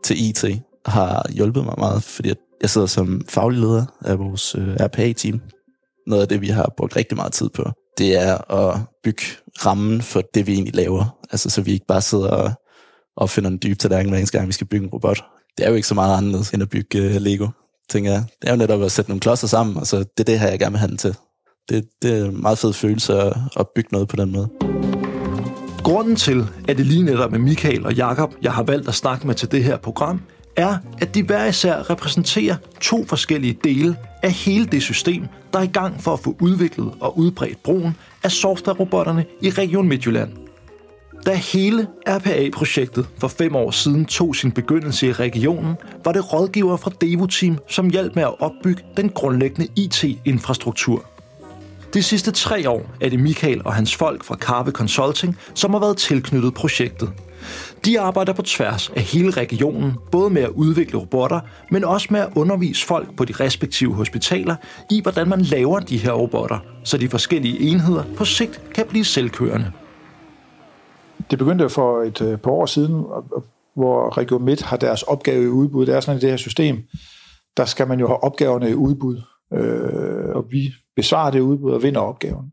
til 0.04 0.28
IT 0.28 0.44
har 0.86 1.26
hjulpet 1.30 1.64
mig 1.64 1.74
meget, 1.78 2.02
fordi 2.02 2.32
jeg 2.60 2.70
sidder 2.70 2.86
som 2.86 3.24
faglig 3.28 3.60
leder 3.60 3.84
af 4.04 4.18
vores 4.18 4.54
øh, 4.54 4.76
RPA-team. 4.80 5.40
Noget 6.06 6.22
af 6.22 6.28
det, 6.28 6.40
vi 6.40 6.48
har 6.48 6.74
brugt 6.76 6.96
rigtig 6.96 7.16
meget 7.16 7.32
tid 7.32 7.48
på, 7.48 7.70
det 7.98 8.22
er 8.22 8.52
at 8.52 8.80
bygge 9.04 9.22
rammen 9.66 10.02
for 10.02 10.22
det, 10.34 10.46
vi 10.46 10.52
egentlig 10.52 10.74
laver. 10.74 11.18
Altså, 11.30 11.50
så 11.50 11.62
vi 11.62 11.72
ikke 11.72 11.86
bare 11.86 12.00
sidder 12.00 12.30
og, 12.30 12.52
og 13.16 13.30
finder 13.30 13.50
en 13.50 13.58
dyb 13.62 13.78
tallerken 13.78 14.08
hver 14.10 14.18
eneste 14.18 14.38
gang, 14.38 14.48
vi 14.48 14.52
skal 14.52 14.66
bygge 14.66 14.84
en 14.84 14.90
robot. 14.90 15.24
Det 15.58 15.66
er 15.66 15.70
jo 15.70 15.76
ikke 15.76 15.88
så 15.88 15.94
meget 15.94 16.16
anderledes 16.16 16.50
end 16.50 16.62
at 16.62 16.68
bygge 16.68 16.98
øh, 16.98 17.14
Lego, 17.14 17.48
tænker 17.90 18.10
jeg. 18.12 18.24
Det 18.42 18.48
er 18.48 18.52
jo 18.52 18.58
netop 18.58 18.82
at 18.82 18.92
sætte 18.92 19.10
nogle 19.10 19.20
klodser 19.20 19.46
sammen, 19.46 19.76
og 19.76 19.86
så 19.86 19.98
det 19.98 20.20
er 20.20 20.24
det 20.24 20.40
her, 20.40 20.48
jeg 20.48 20.58
gerne 20.58 20.72
vil 20.72 20.78
have 20.78 20.88
den 20.88 20.96
til 20.96 21.16
det, 21.68 21.84
det 22.02 22.18
er 22.18 22.24
en 22.24 22.42
meget 22.42 22.58
fed 22.58 22.72
følelse 22.72 23.12
at, 23.14 23.32
at 23.56 23.66
bygge 23.74 23.88
noget 23.92 24.08
på 24.08 24.16
den 24.16 24.32
måde. 24.32 24.48
Grunden 25.84 26.16
til, 26.16 26.46
at 26.68 26.76
det 26.76 26.86
lige 26.86 27.02
netop 27.02 27.30
med 27.30 27.38
Michael 27.38 27.86
og 27.86 27.94
Jakob, 27.94 28.34
jeg 28.42 28.52
har 28.52 28.62
valgt 28.62 28.88
at 28.88 28.94
snakke 28.94 29.26
med 29.26 29.34
til 29.34 29.52
det 29.52 29.64
her 29.64 29.76
program, 29.76 30.20
er, 30.56 30.76
at 31.00 31.14
de 31.14 31.22
hver 31.22 31.44
især 31.44 31.90
repræsenterer 31.90 32.56
to 32.80 33.04
forskellige 33.04 33.58
dele 33.64 33.96
af 34.22 34.30
hele 34.32 34.66
det 34.66 34.82
system, 34.82 35.26
der 35.52 35.58
er 35.58 35.62
i 35.62 35.66
gang 35.66 36.02
for 36.02 36.12
at 36.12 36.20
få 36.20 36.36
udviklet 36.40 36.94
og 37.00 37.18
udbredt 37.18 37.62
brugen 37.62 37.96
af 38.22 38.30
softwarerobotterne 38.30 39.24
i 39.40 39.50
Region 39.50 39.88
Midtjylland. 39.88 40.30
Da 41.26 41.34
hele 41.34 41.86
RPA-projektet 42.08 43.08
for 43.18 43.28
fem 43.28 43.56
år 43.56 43.70
siden 43.70 44.04
tog 44.04 44.36
sin 44.36 44.52
begyndelse 44.52 45.06
i 45.06 45.12
regionen, 45.12 45.74
var 46.04 46.12
det 46.12 46.32
rådgiver 46.32 46.76
fra 46.76 46.90
Devo-team, 47.00 47.58
som 47.68 47.90
hjalp 47.90 48.14
med 48.14 48.22
at 48.22 48.40
opbygge 48.40 48.82
den 48.96 49.08
grundlæggende 49.08 49.68
IT-infrastruktur. 49.76 51.04
De 51.94 52.02
sidste 52.02 52.30
tre 52.30 52.70
år 52.70 52.82
er 53.00 53.08
det 53.08 53.20
Michael 53.20 53.62
og 53.64 53.74
hans 53.74 53.96
folk 53.96 54.24
fra 54.24 54.36
Carve 54.36 54.70
Consulting, 54.70 55.36
som 55.54 55.70
har 55.70 55.80
været 55.80 55.96
tilknyttet 55.96 56.54
projektet. 56.54 57.12
De 57.84 58.00
arbejder 58.00 58.32
på 58.32 58.42
tværs 58.42 58.88
af 58.88 59.02
hele 59.02 59.30
regionen, 59.30 59.92
både 60.12 60.30
med 60.30 60.42
at 60.42 60.48
udvikle 60.48 60.98
robotter, 60.98 61.40
men 61.70 61.84
også 61.84 62.08
med 62.10 62.20
at 62.20 62.28
undervise 62.36 62.86
folk 62.86 63.16
på 63.16 63.24
de 63.24 63.32
respektive 63.32 63.94
hospitaler 63.94 64.56
i, 64.90 65.00
hvordan 65.02 65.28
man 65.28 65.40
laver 65.40 65.80
de 65.80 65.98
her 65.98 66.12
robotter, 66.12 66.58
så 66.84 66.98
de 66.98 67.08
forskellige 67.08 67.60
enheder 67.60 68.04
på 68.16 68.24
sigt 68.24 68.62
kan 68.74 68.86
blive 68.86 69.04
selvkørende. 69.04 69.72
Det 71.30 71.38
begyndte 71.38 71.68
for 71.68 72.02
et 72.02 72.20
øh, 72.20 72.38
par 72.38 72.50
år 72.50 72.66
siden, 72.66 73.04
hvor 73.74 74.18
Region 74.18 74.44
Midt 74.44 74.62
har 74.62 74.76
deres 74.76 75.02
opgave 75.02 75.44
i 75.44 75.48
udbud. 75.48 75.86
Det 75.86 75.94
er 75.94 76.00
sådan 76.00 76.18
i 76.18 76.20
det 76.20 76.30
her 76.30 76.36
system, 76.36 76.82
der 77.56 77.64
skal 77.64 77.88
man 77.88 78.00
jo 78.00 78.06
have 78.06 78.24
opgaverne 78.24 78.70
i 78.70 78.74
udbud, 78.74 79.22
øh, 79.52 80.36
og 80.36 80.46
vi 80.50 80.72
besvarer 80.96 81.30
det 81.30 81.40
udbud 81.40 81.72
og 81.72 81.82
vinder 81.82 82.00
opgaven. 82.00 82.52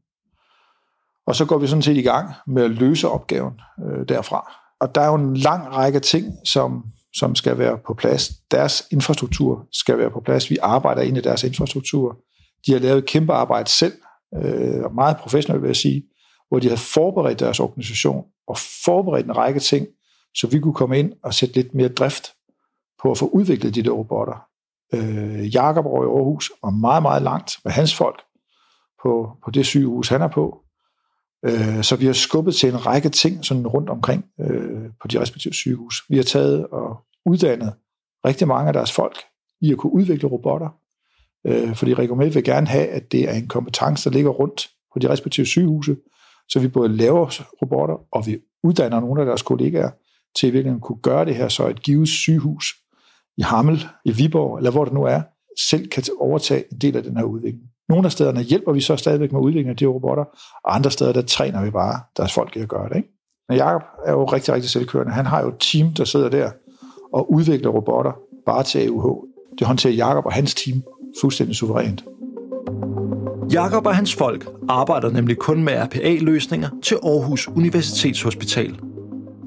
Og 1.27 1.35
så 1.35 1.45
går 1.45 1.57
vi 1.57 1.67
sådan 1.67 1.81
set 1.81 1.97
i 1.97 2.01
gang 2.01 2.29
med 2.47 2.63
at 2.63 2.71
løse 2.71 3.07
opgaven 3.07 3.53
øh, 3.85 4.09
derfra. 4.09 4.68
Og 4.79 4.95
der 4.95 5.01
er 5.01 5.07
jo 5.07 5.15
en 5.15 5.37
lang 5.37 5.75
række 5.75 5.99
ting, 5.99 6.33
som, 6.45 6.83
som 7.15 7.35
skal 7.35 7.57
være 7.57 7.77
på 7.87 7.93
plads. 7.93 8.29
Deres 8.51 8.87
infrastruktur 8.91 9.67
skal 9.71 9.97
være 9.97 10.11
på 10.11 10.21
plads. 10.25 10.49
Vi 10.49 10.57
arbejder 10.61 11.01
ind 11.01 11.17
i 11.17 11.21
deres 11.21 11.43
infrastruktur. 11.43 12.17
De 12.65 12.71
har 12.71 12.79
lavet 12.79 12.97
et 12.97 13.05
kæmpe 13.05 13.33
arbejde 13.33 13.69
selv, 13.69 13.93
øh, 14.35 14.95
meget 14.95 15.17
professionelt 15.17 15.61
vil 15.61 15.69
jeg 15.69 15.75
sige, 15.75 16.03
hvor 16.49 16.59
de 16.59 16.67
havde 16.67 16.81
forberedt 16.81 17.39
deres 17.39 17.59
organisation 17.59 18.25
og 18.47 18.57
forberedt 18.85 19.25
en 19.25 19.37
række 19.37 19.59
ting, 19.59 19.87
så 20.35 20.47
vi 20.47 20.59
kunne 20.59 20.73
komme 20.73 20.99
ind 20.99 21.13
og 21.23 21.33
sætte 21.33 21.55
lidt 21.55 21.73
mere 21.73 21.87
drift 21.87 22.33
på 23.01 23.11
at 23.11 23.17
få 23.17 23.27
udviklet 23.27 23.75
de 23.75 23.83
der 23.83 23.91
robotter. 23.91 24.49
Øh, 24.93 25.55
Jakob 25.55 25.85
over 25.85 26.03
i 26.03 26.07
Aarhus 26.07 26.51
var 26.63 26.69
meget, 26.69 27.01
meget 27.01 27.21
langt 27.21 27.51
med 27.63 27.71
hans 27.71 27.95
folk 27.95 28.21
på, 29.03 29.29
på 29.45 29.51
det 29.51 29.65
sygehus, 29.65 30.09
han 30.09 30.21
er 30.21 30.27
på. 30.27 30.61
Øh, 31.45 31.83
så 31.83 31.95
vi 31.95 32.05
har 32.05 32.13
skubbet 32.13 32.55
til 32.55 32.69
en 32.69 32.85
række 32.85 33.09
ting 33.09 33.45
sådan 33.45 33.67
rundt 33.67 33.89
omkring 33.89 34.25
øh, 34.39 34.89
på 35.01 35.07
de 35.07 35.19
respektive 35.19 35.53
sygehus. 35.53 36.03
Vi 36.09 36.15
har 36.15 36.23
taget 36.23 36.67
og 36.67 36.97
uddannet 37.25 37.73
rigtig 38.25 38.47
mange 38.47 38.67
af 38.67 38.73
deres 38.73 38.91
folk 38.91 39.17
i 39.61 39.71
at 39.71 39.77
kunne 39.77 39.93
udvikle 39.93 40.29
robotter, 40.29 40.69
øh, 41.47 41.75
fordi 41.75 41.93
Regomed 41.93 42.29
vil 42.29 42.43
gerne 42.43 42.67
have, 42.67 42.87
at 42.87 43.11
det 43.11 43.29
er 43.29 43.33
en 43.33 43.47
kompetence, 43.47 44.09
der 44.09 44.15
ligger 44.15 44.31
rundt 44.31 44.69
på 44.93 44.99
de 44.99 45.09
respektive 45.09 45.45
sygehuse, 45.45 45.97
så 46.49 46.59
vi 46.59 46.67
både 46.67 46.89
laver 46.89 47.41
robotter, 47.61 47.95
og 48.11 48.27
vi 48.27 48.39
uddanner 48.63 48.99
nogle 48.99 49.21
af 49.21 49.25
deres 49.25 49.41
kollegaer 49.41 49.91
til 50.35 50.49
i 50.49 50.51
virkeligheden 50.51 50.81
at 50.81 50.83
kunne 50.83 51.01
gøre 51.01 51.25
det 51.25 51.35
her, 51.35 51.49
så 51.49 51.67
et 51.67 51.81
givet 51.81 52.07
sygehus 52.07 52.65
i 53.37 53.41
Hammel, 53.41 53.85
i 54.05 54.11
Viborg, 54.11 54.57
eller 54.57 54.71
hvor 54.71 54.85
det 54.85 54.93
nu 54.93 55.03
er, 55.03 55.21
selv 55.69 55.87
kan 55.87 56.03
overtage 56.19 56.63
en 56.71 56.77
del 56.77 56.97
af 56.97 57.03
den 57.03 57.17
her 57.17 57.23
udvikling. 57.23 57.68
Nogle 57.89 58.05
af 58.05 58.11
stederne 58.11 58.41
hjælper 58.41 58.71
vi 58.71 58.81
så 58.81 58.95
stadigvæk 58.95 59.31
med 59.31 59.41
udviklingen 59.41 59.71
af 59.71 59.77
de 59.77 59.85
robotter, 59.85 60.23
og 60.63 60.75
andre 60.75 60.91
steder, 60.91 61.13
der 61.13 61.21
træner 61.21 61.63
vi 61.63 61.69
bare 61.71 61.99
deres 62.17 62.33
folk 62.33 62.55
i 62.55 62.59
at 62.59 62.67
gøre 62.67 62.89
det. 62.89 62.95
Ikke? 62.95 63.09
Men 63.49 63.57
Jacob 63.57 63.81
er 64.05 64.11
jo 64.11 64.25
rigtig, 64.25 64.53
rigtig 64.53 64.69
selvkørende. 64.69 65.13
Han 65.13 65.25
har 65.25 65.41
jo 65.41 65.47
et 65.47 65.55
team, 65.59 65.93
der 65.93 66.03
sidder 66.03 66.29
der 66.29 66.51
og 67.13 67.33
udvikler 67.33 67.69
robotter 67.69 68.11
bare 68.45 68.63
til 68.63 68.87
AUH. 68.87 69.23
Det 69.59 69.67
håndterer 69.67 69.93
Jakob 69.93 70.25
og 70.25 70.33
hans 70.33 70.55
team 70.55 70.83
fuldstændig 71.21 71.55
suverænt. 71.55 72.03
Jakob 73.53 73.85
og 73.85 73.95
hans 73.95 74.15
folk 74.15 74.49
arbejder 74.69 75.09
nemlig 75.11 75.37
kun 75.37 75.63
med 75.63 75.73
RPA-løsninger 75.73 76.69
til 76.83 76.95
Aarhus 77.03 77.47
Universitetshospital. 77.47 78.79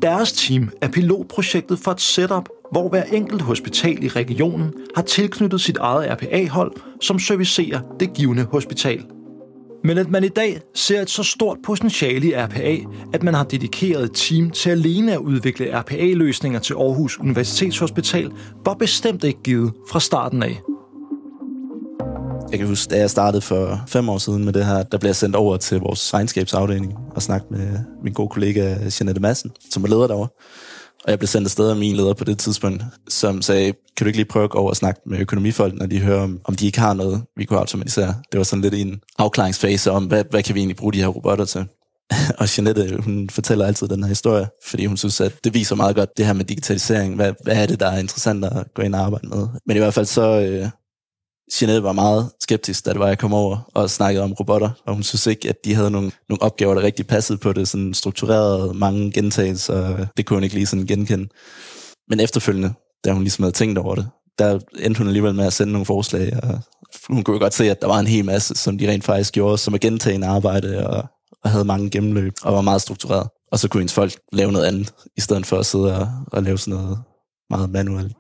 Deres 0.02 0.32
team 0.32 0.70
er 0.80 0.88
pilotprojektet 0.88 1.78
for 1.78 1.90
et 1.90 2.00
setup, 2.00 2.48
hvor 2.72 2.88
hver 2.88 3.02
enkelt 3.02 3.42
hospital 3.42 4.04
i 4.04 4.08
regionen 4.08 4.72
har 4.94 5.02
tilknyttet 5.02 5.60
sit 5.60 5.76
eget 5.76 6.12
RPA-hold, 6.12 6.72
som 7.00 7.18
servicerer 7.18 7.80
det 8.00 8.12
givende 8.14 8.46
hospital. 8.52 9.04
Men 9.84 9.98
at 9.98 10.10
man 10.10 10.24
i 10.24 10.28
dag 10.28 10.60
ser 10.74 11.00
et 11.00 11.10
så 11.10 11.22
stort 11.22 11.58
potentiale 11.64 12.26
i 12.26 12.32
RPA, 12.36 12.76
at 13.12 13.22
man 13.22 13.34
har 13.34 13.44
dedikeret 13.44 14.04
et 14.04 14.10
team 14.14 14.50
til 14.50 14.70
alene 14.70 15.12
at 15.12 15.18
udvikle 15.18 15.80
RPA-løsninger 15.80 16.58
til 16.58 16.74
Aarhus 16.74 17.18
Universitetshospital, 17.20 18.30
var 18.64 18.74
bestemt 18.74 19.24
ikke 19.24 19.42
givet 19.42 19.72
fra 19.90 20.00
starten 20.00 20.42
af. 20.42 20.60
Jeg 22.50 22.58
kan 22.58 22.68
huske, 22.68 22.90
da 22.90 22.98
jeg 22.98 23.10
startede 23.10 23.42
for 23.42 23.80
fem 23.88 24.08
år 24.08 24.18
siden 24.18 24.44
med 24.44 24.52
det 24.52 24.66
her, 24.66 24.82
der 24.82 24.98
blev 24.98 25.08
jeg 25.08 25.16
sendt 25.16 25.36
over 25.36 25.56
til 25.56 25.80
vores 25.80 26.14
regnskabsafdeling 26.14 26.94
og 27.14 27.22
snakket 27.22 27.50
med 27.50 27.78
min 28.02 28.12
gode 28.12 28.28
kollega 28.28 28.76
Jeanette 29.00 29.20
Madsen, 29.20 29.50
som 29.70 29.84
er 29.84 29.88
leder 29.88 30.06
derovre. 30.06 30.28
Og 31.04 31.10
jeg 31.10 31.18
blev 31.18 31.26
sendt 31.26 31.46
afsted 31.46 31.70
af 31.70 31.76
min 31.76 31.96
leder 31.96 32.14
på 32.14 32.24
det 32.24 32.38
tidspunkt, 32.38 32.82
som 33.08 33.42
sagde, 33.42 33.72
kan 33.96 34.04
du 34.04 34.06
ikke 34.06 34.18
lige 34.18 34.28
prøve 34.28 34.44
at 34.44 34.50
gå 34.50 34.58
over 34.58 34.70
og 34.70 34.76
snakke 34.76 35.00
med 35.06 35.18
økonomifolk, 35.18 35.74
når 35.74 35.86
de 35.86 36.00
hører, 36.00 36.22
om, 36.22 36.40
om 36.44 36.54
de 36.54 36.66
ikke 36.66 36.80
har 36.80 36.94
noget, 36.94 37.22
vi 37.36 37.44
kunne 37.44 37.58
automatisere. 37.58 38.14
Det 38.32 38.38
var 38.38 38.44
sådan 38.44 38.62
lidt 38.62 38.74
en 38.74 39.00
afklaringsfase 39.18 39.90
om, 39.90 40.04
hvad, 40.04 40.24
hvad 40.30 40.42
kan 40.42 40.54
vi 40.54 40.60
egentlig 40.60 40.76
bruge 40.76 40.92
de 40.92 41.00
her 41.00 41.06
robotter 41.06 41.44
til. 41.44 41.66
og 42.38 42.58
Jeanette, 42.58 42.96
hun 43.04 43.30
fortæller 43.30 43.66
altid 43.66 43.88
den 43.88 44.02
her 44.02 44.08
historie, 44.08 44.48
fordi 44.64 44.86
hun 44.86 44.96
synes, 44.96 45.20
at 45.20 45.44
det 45.44 45.54
viser 45.54 45.76
meget 45.76 45.96
godt 45.96 46.16
det 46.16 46.26
her 46.26 46.32
med 46.32 46.44
digitalisering. 46.44 47.14
Hvad, 47.14 47.32
hvad 47.44 47.56
er 47.56 47.66
det, 47.66 47.80
der 47.80 47.86
er 47.86 47.98
interessant 47.98 48.44
at 48.44 48.66
gå 48.74 48.82
ind 48.82 48.94
og 48.94 49.00
arbejde 49.00 49.28
med? 49.28 49.48
Men 49.66 49.76
i 49.76 49.78
hvert 49.78 49.94
fald 49.94 50.06
så, 50.06 50.40
øh, 50.40 50.68
Jeanette 51.60 51.82
var 51.82 51.92
meget 51.92 52.30
skeptisk, 52.40 52.84
da 52.86 52.90
det 52.90 52.98
var, 52.98 53.08
jeg 53.08 53.18
kom 53.18 53.34
over 53.34 53.70
og 53.74 53.90
snakkede 53.90 54.24
om 54.24 54.32
robotter, 54.32 54.70
og 54.86 54.94
hun 54.94 55.02
synes 55.02 55.26
ikke, 55.26 55.48
at 55.48 55.56
de 55.64 55.74
havde 55.74 55.90
nogle, 55.90 56.10
nogle 56.28 56.42
opgaver, 56.42 56.74
der 56.74 56.82
rigtig 56.82 57.06
passede 57.06 57.38
på 57.38 57.52
det, 57.52 57.68
sådan 57.68 57.94
struktureret, 57.94 58.76
mange 58.76 59.12
gentagelser, 59.12 60.06
det 60.16 60.26
kunne 60.26 60.36
hun 60.36 60.44
ikke 60.44 60.54
lige 60.54 60.66
sådan 60.66 60.86
genkende. 60.86 61.28
Men 62.08 62.20
efterfølgende, 62.20 62.72
da 63.04 63.12
hun 63.12 63.22
ligesom 63.22 63.42
havde 63.42 63.54
tænkt 63.54 63.78
over 63.78 63.94
det, 63.94 64.08
der 64.38 64.58
endte 64.78 64.98
hun 64.98 65.06
alligevel 65.06 65.34
med 65.34 65.46
at 65.46 65.52
sende 65.52 65.72
nogle 65.72 65.86
forslag, 65.86 66.38
og 66.42 66.60
hun 67.08 67.22
kunne 67.22 67.34
jo 67.34 67.40
godt 67.40 67.54
se, 67.54 67.70
at 67.70 67.80
der 67.80 67.88
var 67.88 67.98
en 67.98 68.06
hel 68.06 68.24
masse, 68.24 68.54
som 68.54 68.78
de 68.78 68.90
rent 68.90 69.04
faktisk 69.04 69.32
gjorde, 69.32 69.58
som 69.58 69.74
er 69.74 69.78
gentagende 69.78 70.26
arbejde, 70.26 70.86
og, 70.86 71.04
og 71.44 71.50
havde 71.50 71.64
mange 71.64 71.90
gennemløb, 71.90 72.32
og 72.42 72.54
var 72.54 72.60
meget 72.60 72.82
struktureret. 72.82 73.28
Og 73.52 73.58
så 73.58 73.68
kunne 73.68 73.80
hendes 73.80 73.94
folk 73.94 74.12
lave 74.32 74.52
noget 74.52 74.66
andet, 74.66 74.94
i 75.16 75.20
stedet 75.20 75.46
for 75.46 75.58
at 75.58 75.66
sidde 75.66 75.96
og, 75.96 76.08
og 76.32 76.42
lave 76.42 76.58
sådan 76.58 76.80
noget 76.80 76.98
meget 77.50 77.70
manuelt. 77.70 78.16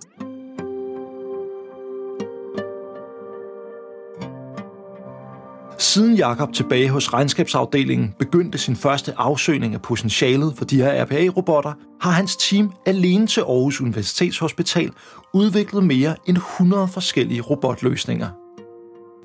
Siden 5.82 6.14
Jakob 6.14 6.52
tilbage 6.52 6.88
hos 6.88 7.12
regnskabsafdelingen 7.12 8.14
begyndte 8.18 8.58
sin 8.58 8.76
første 8.76 9.14
afsøgning 9.16 9.74
af 9.74 9.82
potentialet 9.82 10.54
for 10.56 10.64
de 10.64 10.76
her 10.76 11.04
RPA-robotter, 11.04 11.72
har 12.00 12.10
hans 12.10 12.36
team 12.36 12.72
alene 12.86 13.26
til 13.26 13.40
Aarhus 13.40 13.80
Universitetshospital 13.80 14.90
udviklet 15.34 15.84
mere 15.84 16.16
end 16.26 16.36
100 16.36 16.88
forskellige 16.88 17.40
robotløsninger. 17.40 18.28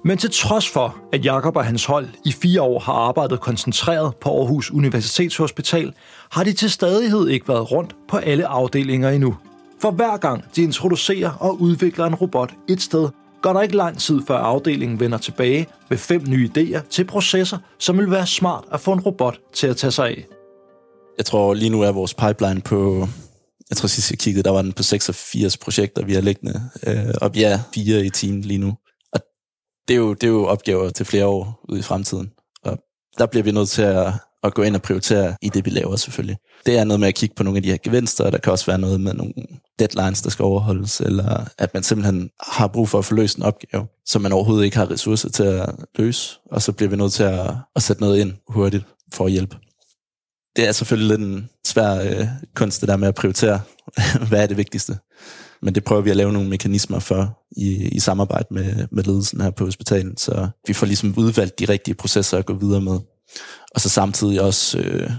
Men 0.05 0.17
til 0.17 0.29
trods 0.31 0.69
for, 0.69 0.97
at 1.13 1.25
Jakob 1.25 1.55
og 1.55 1.65
hans 1.65 1.85
hold 1.85 2.07
i 2.25 2.31
fire 2.31 2.61
år 2.61 2.79
har 2.79 2.93
arbejdet 2.93 3.39
koncentreret 3.39 4.15
på 4.15 4.29
Aarhus 4.39 4.71
Universitetshospital, 4.71 5.93
har 6.31 6.43
de 6.43 6.53
til 6.53 6.69
stadighed 6.69 7.27
ikke 7.27 7.47
været 7.47 7.71
rundt 7.71 7.95
på 8.09 8.17
alle 8.17 8.47
afdelinger 8.47 9.09
endnu. 9.09 9.35
For 9.81 9.91
hver 9.91 10.17
gang 10.17 10.43
de 10.55 10.63
introducerer 10.63 11.31
og 11.31 11.61
udvikler 11.61 12.05
en 12.05 12.15
robot 12.15 12.53
et 12.69 12.81
sted, 12.81 13.09
går 13.41 13.53
der 13.53 13.61
ikke 13.61 13.75
lang 13.75 13.97
tid 13.97 14.21
før 14.27 14.37
afdelingen 14.37 14.99
vender 14.99 15.17
tilbage 15.17 15.67
med 15.89 15.97
fem 15.97 16.23
nye 16.27 16.49
idéer 16.57 16.89
til 16.89 17.05
processer, 17.05 17.57
som 17.79 17.97
vil 17.97 18.11
være 18.11 18.27
smart 18.27 18.63
at 18.71 18.79
få 18.79 18.93
en 18.93 18.99
robot 18.99 19.39
til 19.53 19.67
at 19.67 19.77
tage 19.77 19.91
sig 19.91 20.07
af. 20.07 20.25
Jeg 21.17 21.25
tror 21.25 21.53
lige 21.53 21.69
nu 21.69 21.81
er 21.81 21.91
vores 21.91 22.13
pipeline 22.13 22.61
på, 22.61 23.07
jeg 23.69 23.77
tror 23.77 23.87
sidst 23.87 24.11
jeg 24.11 24.19
kiggede, 24.19 24.43
der 24.43 24.51
var 24.51 24.61
den 24.61 24.73
på 24.73 24.83
86 24.83 25.57
projekter, 25.57 26.05
vi 26.05 26.13
har 26.13 26.21
liggende, 26.21 26.69
øh, 26.87 27.13
og 27.21 27.35
vi 27.35 27.43
er 27.43 27.59
fire 27.73 28.05
i 28.05 28.09
team 28.09 28.41
lige 28.41 28.57
nu. 28.57 28.73
Og 29.13 29.19
det 29.87 29.93
er, 29.93 29.97
jo, 29.97 30.13
det 30.13 30.23
er 30.23 30.31
jo 30.31 30.45
opgaver 30.45 30.89
til 30.89 31.05
flere 31.05 31.25
år 31.25 31.65
ude 31.69 31.79
i 31.79 31.83
fremtiden. 31.83 32.31
Og 32.63 32.77
der 33.17 33.25
bliver 33.25 33.43
vi 33.43 33.51
nødt 33.51 33.69
til 33.69 33.81
at, 33.81 34.13
at 34.43 34.53
gå 34.53 34.61
ind 34.61 34.75
og 34.75 34.81
prioritere 34.81 35.35
i 35.41 35.49
det, 35.49 35.65
vi 35.65 35.69
laver 35.69 35.95
selvfølgelig. 35.95 36.37
Det 36.65 36.77
er 36.77 36.83
noget 36.83 36.99
med 36.99 37.07
at 37.07 37.15
kigge 37.15 37.35
på 37.35 37.43
nogle 37.43 37.57
af 37.57 37.63
de 37.63 37.69
her 37.69 37.77
gevinster, 37.83 38.25
og 38.25 38.31
der 38.31 38.37
kan 38.37 38.51
også 38.51 38.65
være 38.65 38.79
noget 38.79 39.01
med 39.01 39.13
nogle 39.13 39.33
deadlines, 39.79 40.21
der 40.21 40.29
skal 40.29 40.43
overholdes, 40.43 41.01
eller 41.01 41.45
at 41.57 41.73
man 41.73 41.83
simpelthen 41.83 42.29
har 42.39 42.67
brug 42.67 42.89
for 42.89 42.99
at 42.99 43.05
få 43.05 43.15
løst 43.15 43.37
en 43.37 43.43
opgave, 43.43 43.87
som 44.05 44.21
man 44.21 44.31
overhovedet 44.31 44.65
ikke 44.65 44.77
har 44.77 44.91
ressourcer 44.91 45.29
til 45.29 45.43
at 45.43 45.69
løse, 45.95 46.39
og 46.51 46.61
så 46.61 46.71
bliver 46.71 46.89
vi 46.89 46.95
nødt 46.95 47.13
til 47.13 47.23
at, 47.23 47.55
at 47.75 47.83
sætte 47.83 48.01
noget 48.01 48.17
ind 48.19 48.33
hurtigt 48.47 48.85
for 49.13 49.25
at 49.25 49.31
hjælpe. 49.31 49.57
Det 50.55 50.67
er 50.67 50.71
selvfølgelig 50.71 51.17
lidt 51.17 51.29
en 51.29 51.49
svær 51.65 52.01
øh, 52.01 52.27
kunst, 52.55 52.81
det 52.81 52.89
der 52.89 52.97
med 52.97 53.07
at 53.07 53.15
prioritere, 53.15 53.61
hvad 54.29 54.43
er 54.43 54.47
det 54.47 54.57
vigtigste. 54.57 54.97
Men 55.61 55.75
det 55.75 55.83
prøver 55.83 56.01
vi 56.01 56.09
at 56.09 56.17
lave 56.17 56.33
nogle 56.33 56.49
mekanismer 56.49 56.99
for 56.99 57.39
i, 57.57 57.89
i 57.89 57.99
samarbejde 57.99 58.47
med, 58.51 58.87
med 58.91 59.03
ledelsen 59.03 59.41
her 59.41 59.51
på 59.51 59.65
hospitalet, 59.65 60.19
så 60.19 60.47
vi 60.67 60.73
får 60.73 60.85
ligesom 60.85 61.13
udvalgt 61.17 61.59
de 61.59 61.65
rigtige 61.65 61.95
processer 61.95 62.37
at 62.37 62.45
gå 62.45 62.53
videre 62.53 62.81
med. 62.81 62.99
Og 63.75 63.81
så 63.81 63.89
samtidig 63.89 64.41
også 64.41 64.79
øh, 64.79 65.11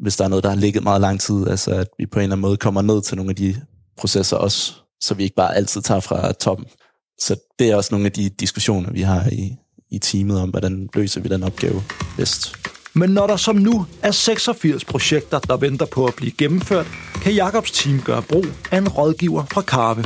hvis 0.00 0.16
der 0.16 0.24
er 0.24 0.28
noget, 0.28 0.44
der 0.44 0.50
har 0.50 0.56
ligget 0.56 0.82
meget 0.82 1.00
lang 1.00 1.20
tid, 1.20 1.48
altså 1.48 1.70
at 1.70 1.88
vi 1.98 2.06
på 2.06 2.18
en 2.18 2.22
eller 2.22 2.36
anden 2.36 2.42
måde 2.42 2.56
kommer 2.56 2.82
ned 2.82 3.02
til 3.02 3.16
nogle 3.16 3.30
af 3.30 3.36
de 3.36 3.56
processer 3.98 4.36
også, 4.36 4.74
så 5.00 5.14
vi 5.14 5.22
ikke 5.22 5.36
bare 5.36 5.56
altid 5.56 5.82
tager 5.82 6.00
fra 6.00 6.32
toppen. 6.32 6.66
Så 7.20 7.36
det 7.58 7.70
er 7.70 7.76
også 7.76 7.88
nogle 7.92 8.06
af 8.06 8.12
de 8.12 8.28
diskussioner, 8.28 8.90
vi 8.90 9.02
har 9.02 9.28
i, 9.32 9.56
i 9.90 9.98
teamet 9.98 10.40
om, 10.40 10.50
hvordan 10.50 10.88
løser 10.94 11.20
vi 11.20 11.28
den 11.28 11.42
opgave 11.42 11.82
bedst. 12.16 12.56
Men 12.94 13.10
når 13.10 13.26
der 13.26 13.36
som 13.36 13.56
nu 13.56 13.86
er 14.02 14.10
86 14.10 14.84
projekter, 14.84 15.38
der 15.38 15.56
venter 15.56 15.86
på 15.86 16.06
at 16.06 16.14
blive 16.14 16.32
gennemført, 16.32 16.86
kan 17.22 17.34
Jakobs 17.34 17.70
team 17.70 18.02
gøre 18.04 18.22
brug 18.22 18.44
af 18.70 18.78
en 18.78 18.88
rådgiver 18.88 19.44
fra 19.44 19.62
Carve. 19.62 20.04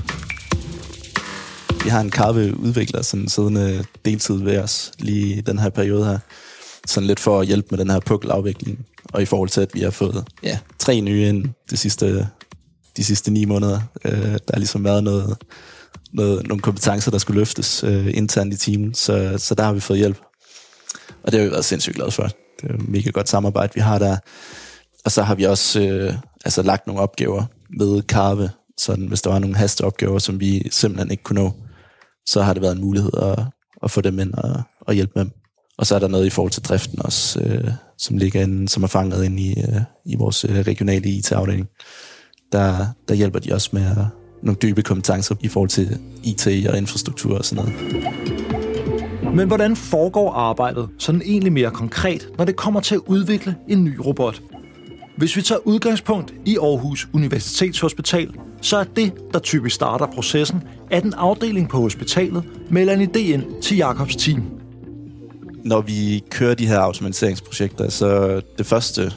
Vi 1.85 1.89
har 1.89 2.01
en 2.01 2.11
Carve-udvikler 2.11 3.03
sådan 3.03 3.29
siddende 3.29 3.85
deltid 4.05 4.35
ved 4.35 4.59
os 4.59 4.93
lige 4.99 5.37
i 5.37 5.41
den 5.41 5.59
her 5.59 5.71
periode 5.71 6.05
her. 6.05 6.19
Sådan 6.87 7.07
lidt 7.07 7.21
for 7.21 7.41
at 7.41 7.47
hjælpe 7.47 7.69
med 7.71 7.79
den 7.79 7.91
her 7.91 8.01
pukkelafvikling 8.01 8.87
og 9.13 9.23
i 9.23 9.25
forhold 9.25 9.49
til, 9.49 9.61
at 9.61 9.75
vi 9.75 9.81
har 9.81 9.91
fået 9.91 10.25
ja, 10.43 10.59
tre 10.79 11.01
nye 11.01 11.29
ind 11.29 11.45
de 11.71 11.77
sidste, 11.77 12.29
de 12.97 13.05
sidste 13.05 13.31
ni 13.31 13.45
måneder. 13.45 13.81
Øh, 14.05 14.13
der 14.13 14.53
har 14.53 14.59
ligesom 14.59 14.85
været 14.85 15.05
noget, 15.05 15.37
noget, 16.13 16.49
nogle 16.49 16.63
kompetencer, 16.63 17.11
der 17.11 17.19
skulle 17.19 17.41
løftes 17.41 17.85
øh, 17.85 18.11
internt 18.15 18.55
i 18.55 18.57
teamet, 18.57 18.97
så, 18.97 19.35
så 19.39 19.55
der 19.55 19.63
har 19.63 19.73
vi 19.73 19.81
fået 19.81 19.99
hjælp. 19.99 20.19
Og 21.23 21.33
det 21.33 21.41
har 21.41 21.47
vi 21.47 21.53
været 21.53 21.65
sindssygt 21.65 21.97
glade 21.97 22.11
for. 22.11 22.23
Det 22.61 22.71
er 22.71 22.75
et 22.75 22.89
mega 22.89 23.11
godt 23.11 23.29
samarbejde, 23.29 23.73
vi 23.75 23.81
har 23.81 23.99
der. 23.99 24.17
Og 25.05 25.13
så 25.13 25.23
har 25.23 25.35
vi 25.35 25.45
også 25.45 25.81
øh, 25.81 26.15
altså 26.45 26.63
lagt 26.63 26.87
nogle 26.87 27.03
opgaver 27.03 27.45
med 27.79 28.03
Carve, 28.03 28.51
sådan 28.79 29.07
hvis 29.07 29.23
der 29.23 29.31
var 29.31 29.39
nogle 29.39 29.57
hasteopgaver, 29.57 30.19
som 30.19 30.41
vi 30.41 30.69
simpelthen 30.71 31.11
ikke 31.11 31.23
kunne 31.23 31.43
nå, 31.43 31.53
så 32.27 32.43
har 32.43 32.53
det 32.53 32.63
været 32.63 32.75
en 32.75 32.81
mulighed 32.81 33.11
at, 33.23 33.45
at 33.83 33.91
få 33.91 34.01
dem 34.01 34.19
ind 34.19 34.35
og, 34.35 34.63
og 34.81 34.95
hjælpe 34.95 35.13
med 35.15 35.25
dem. 35.25 35.33
Og 35.79 35.87
så 35.87 35.95
er 35.95 35.99
der 35.99 36.09
noget 36.09 36.27
i 36.27 36.31
forhold 36.31 36.53
til 36.53 36.63
driften 36.63 37.03
også, 37.03 37.41
øh, 37.41 37.71
som 37.99 38.17
ligger 38.17 38.43
inde, 38.43 38.69
som 38.69 38.83
er 38.83 38.87
fanget 38.87 39.25
ind 39.25 39.41
i, 39.41 39.51
øh, 39.51 39.81
i 40.07 40.17
vores 40.17 40.45
øh, 40.45 40.51
regionale 40.51 41.09
IT-afdeling. 41.09 41.69
Der, 42.53 42.87
der 43.09 43.15
hjælper 43.15 43.39
de 43.39 43.53
også 43.53 43.71
med 43.73 43.83
at, 43.83 44.07
nogle 44.43 44.59
dybe 44.63 44.83
kompetencer 44.83 45.35
i 45.41 45.49
forhold 45.49 45.69
til 45.69 45.99
IT 46.25 46.47
og 46.69 46.79
infrastruktur 46.79 47.39
og 47.39 47.45
sådan 47.45 47.65
noget. 47.65 47.83
Men 49.35 49.49
hvordan 49.49 49.77
foregår 49.77 50.33
arbejdet 50.33 50.89
sådan 50.99 51.23
egentlig 51.25 51.53
mere 51.53 51.71
konkret, 51.71 52.29
når 52.39 52.45
det 52.45 52.57
kommer 52.57 52.81
til 52.81 52.95
at 52.95 53.01
udvikle 53.07 53.57
en 53.69 53.85
ny 53.85 53.97
robot? 53.97 54.43
Hvis 55.17 55.37
vi 55.37 55.43
tager 55.43 55.59
udgangspunkt 55.65 56.35
i 56.47 56.57
Aarhus 56.57 57.09
Universitetshospital, 57.15 58.35
så 58.61 58.77
er 58.77 58.85
det, 58.85 59.13
der 59.33 59.39
typisk 59.39 59.75
starter 59.75 60.07
processen, 60.07 60.63
at 60.91 61.05
en 61.05 61.15
afdeling 61.15 61.69
på 61.69 61.81
hospitalet 61.81 62.45
melder 62.71 62.93
en 62.93 63.11
idé 63.11 63.19
ind 63.19 63.63
til 63.63 63.77
Jakobs 63.77 64.17
team. 64.17 64.62
Når 65.65 65.81
vi 65.81 66.25
kører 66.31 66.55
de 66.55 66.67
her 66.67 66.79
automatiseringsprojekter, 66.79 67.91
så 67.91 68.41
det 68.59 68.67
første 68.67 69.13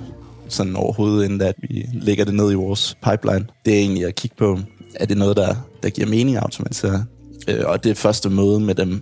sådan 0.50 0.76
overhovedet, 0.76 1.26
inden 1.26 1.42
at 1.42 1.56
vi 1.70 1.86
lægger 1.94 2.26
det 2.26 2.34
ned 2.34 2.52
i 2.52 2.56
vores 2.56 2.98
pipeline, 3.04 3.46
det 3.66 3.74
er 3.74 3.80
egentlig 3.80 4.06
at 4.06 4.16
kigge 4.16 4.36
på, 4.38 4.60
er 4.96 5.06
det 5.06 5.18
noget, 5.18 5.38
der, 5.38 5.56
der 5.84 5.90
giver 5.90 6.08
mening 6.08 6.38
at 6.38 6.44
automatisere? 6.44 7.06
Øh, 7.48 7.64
og 7.66 7.84
det 7.84 7.98
første 7.98 8.30
møde 8.30 8.60
med 8.60 8.76
dem, 8.76 9.02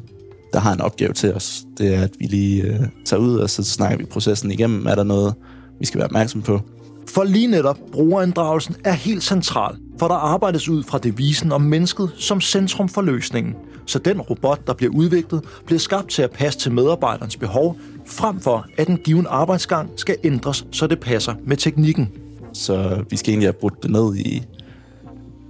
der 0.54 0.60
har 0.60 0.74
en 0.74 0.82
opgave 0.82 1.14
til 1.14 1.34
os, 1.34 1.64
det 1.78 1.96
er, 1.96 2.02
at 2.02 2.12
vi 2.20 2.26
lige 2.26 2.64
øh, 2.64 2.80
tager 3.06 3.22
ud, 3.22 3.38
og 3.38 3.50
så 3.50 3.64
snakker 3.64 3.98
vi 3.98 4.06
processen 4.06 4.52
igennem. 4.52 4.88
Er 4.88 4.96
der 4.96 5.04
noget, 5.04 5.34
vi 5.80 5.86
skal 5.86 5.98
være 5.98 6.06
opmærksom 6.06 6.42
på? 6.42 6.62
For 7.08 7.24
lige 7.24 7.48
netop 7.48 7.80
brugerinddragelsen 7.92 8.76
er 8.84 8.92
helt 8.92 9.24
central, 9.24 9.76
for 10.00 10.08
der 10.08 10.16
arbejdes 10.16 10.70
ud 10.70 10.84
fra 10.84 10.98
devisen 10.98 11.52
om 11.52 11.62
mennesket 11.62 12.12
som 12.18 12.42
centrum 12.42 12.90
for 12.90 13.02
løsningen. 13.02 13.56
Så 13.86 14.00
den 14.00 14.22
robot, 14.22 14.68
der 14.68 14.74
bliver 14.74 14.94
udviklet, 14.94 15.44
bliver 15.66 15.80
skabt 15.80 16.10
til 16.10 16.22
at 16.22 16.32
passe 16.32 16.60
til 16.60 16.72
medarbejderens 16.72 17.38
behov, 17.38 17.78
frem 18.06 18.40
for 18.40 18.66
at 18.78 18.88
en 18.88 18.98
given 18.98 19.26
arbejdsgang 19.30 19.90
skal 19.96 20.16
ændres, 20.24 20.66
så 20.72 20.88
det 20.88 21.00
passer 21.00 21.34
med 21.46 21.58
teknikken. 21.58 22.10
Så 22.54 23.04
vi 23.10 23.18
skal 23.18 23.32
egentlig 23.32 23.48
have 23.48 23.54
brudt 23.54 23.84
det 23.84 23.92
ned 23.92 24.16
i 24.16 24.44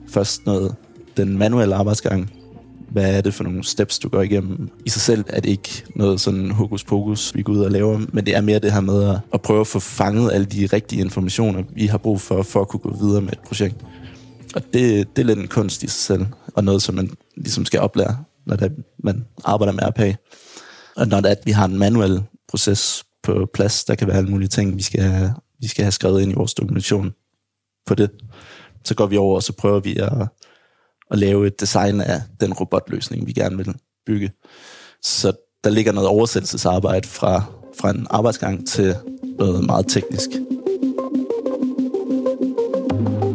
først 0.10 0.46
noget 0.46 0.76
den 1.18 1.38
manuelle 1.38 1.76
arbejdsgang, 1.76 2.32
hvad 2.90 3.18
er 3.18 3.22
det 3.22 3.34
for 3.34 3.44
nogle 3.44 3.64
steps, 3.64 4.00
du 4.00 4.10
går 4.10 4.22
igennem. 4.22 4.70
I 4.86 4.90
sig 4.90 5.02
selv 5.02 5.26
er 5.28 5.40
det 5.40 5.50
ikke 5.50 5.84
noget 5.96 6.22
sådan 6.22 6.52
hokus 6.52 6.84
pokus, 6.84 7.36
vi 7.36 7.42
går 7.42 7.54
ud 7.54 7.60
og 7.60 7.72
laver, 7.72 8.02
men 8.14 8.26
det 8.26 8.36
er 8.36 8.42
mere 8.42 8.60
det 8.60 8.74
her 8.74 8.82
med 8.82 9.04
at, 9.10 9.20
at 9.34 9.42
prøve 9.42 9.62
at 9.62 9.68
få 9.68 9.80
fanget 9.80 10.32
alle 10.32 10.46
de 10.46 10.68
rigtige 10.74 11.02
informationer, 11.02 11.64
vi 11.74 11.86
har 11.86 11.98
brug 11.98 12.22
for, 12.22 12.44
for 12.44 12.62
at 12.62 12.68
kunne 12.68 12.80
gå 12.80 12.98
videre 13.02 13.22
med 13.22 13.32
et 13.32 13.40
projekt. 13.40 13.76
Og 14.56 14.62
det, 14.74 15.16
det 15.16 15.22
er 15.22 15.26
lidt 15.26 15.40
en 15.40 15.48
kunst 15.48 15.84
i 15.84 15.88
sig 15.88 16.02
selv, 16.02 16.26
og 16.54 16.64
noget, 16.64 16.82
som 16.82 16.96
man 16.96 17.10
ligesom 17.36 17.66
skal 17.66 17.80
oplære, 17.80 18.24
når 18.46 18.56
det, 18.56 18.72
man 19.04 19.26
arbejder 19.44 19.74
med 19.74 19.84
RPA. 19.84 20.16
Og 20.96 21.08
når 21.08 21.22
det 21.22 21.28
er, 21.28 21.36
at 21.36 21.46
vi 21.46 21.52
har 21.52 21.66
en 21.66 21.78
manuel 21.78 22.24
proces 22.48 23.04
på 23.24 23.50
plads, 23.54 23.84
der 23.84 23.96
kan 23.96 24.08
være 24.08 24.18
alle 24.18 24.30
mulige 24.30 24.50
ting, 24.50 24.78
vi 24.78 24.82
skal, 24.82 25.32
vi 25.60 25.68
skal 25.68 25.84
have 25.84 25.92
skrevet 25.92 26.22
ind 26.22 26.32
i 26.32 26.36
vores 26.36 26.54
dokumentation 26.54 27.14
på 27.86 27.96
det, 27.96 28.12
så 28.86 28.96
går 28.96 29.06
vi 29.06 29.18
over, 29.18 29.36
og 29.36 29.44
så 29.44 29.54
prøver 29.54 29.80
vi 29.80 29.98
at 29.98 30.28
at 31.14 31.20
lave 31.20 31.48
et 31.48 31.60
design 31.60 32.02
af 32.02 32.22
den 32.42 32.54
robotløsning, 32.54 33.28
vi 33.28 33.34
gerne 33.34 33.58
vil 33.58 33.74
bygge. 34.06 34.32
Så 35.02 35.34
der 35.64 35.70
ligger 35.70 35.92
noget 35.92 36.10
oversættelsesarbejde 36.10 37.08
fra, 37.08 37.44
fra 37.80 37.90
en 37.90 38.08
arbejdsgang 38.10 38.68
til 38.68 38.96
noget 39.40 39.66
meget 39.66 39.86
teknisk. 39.88 40.30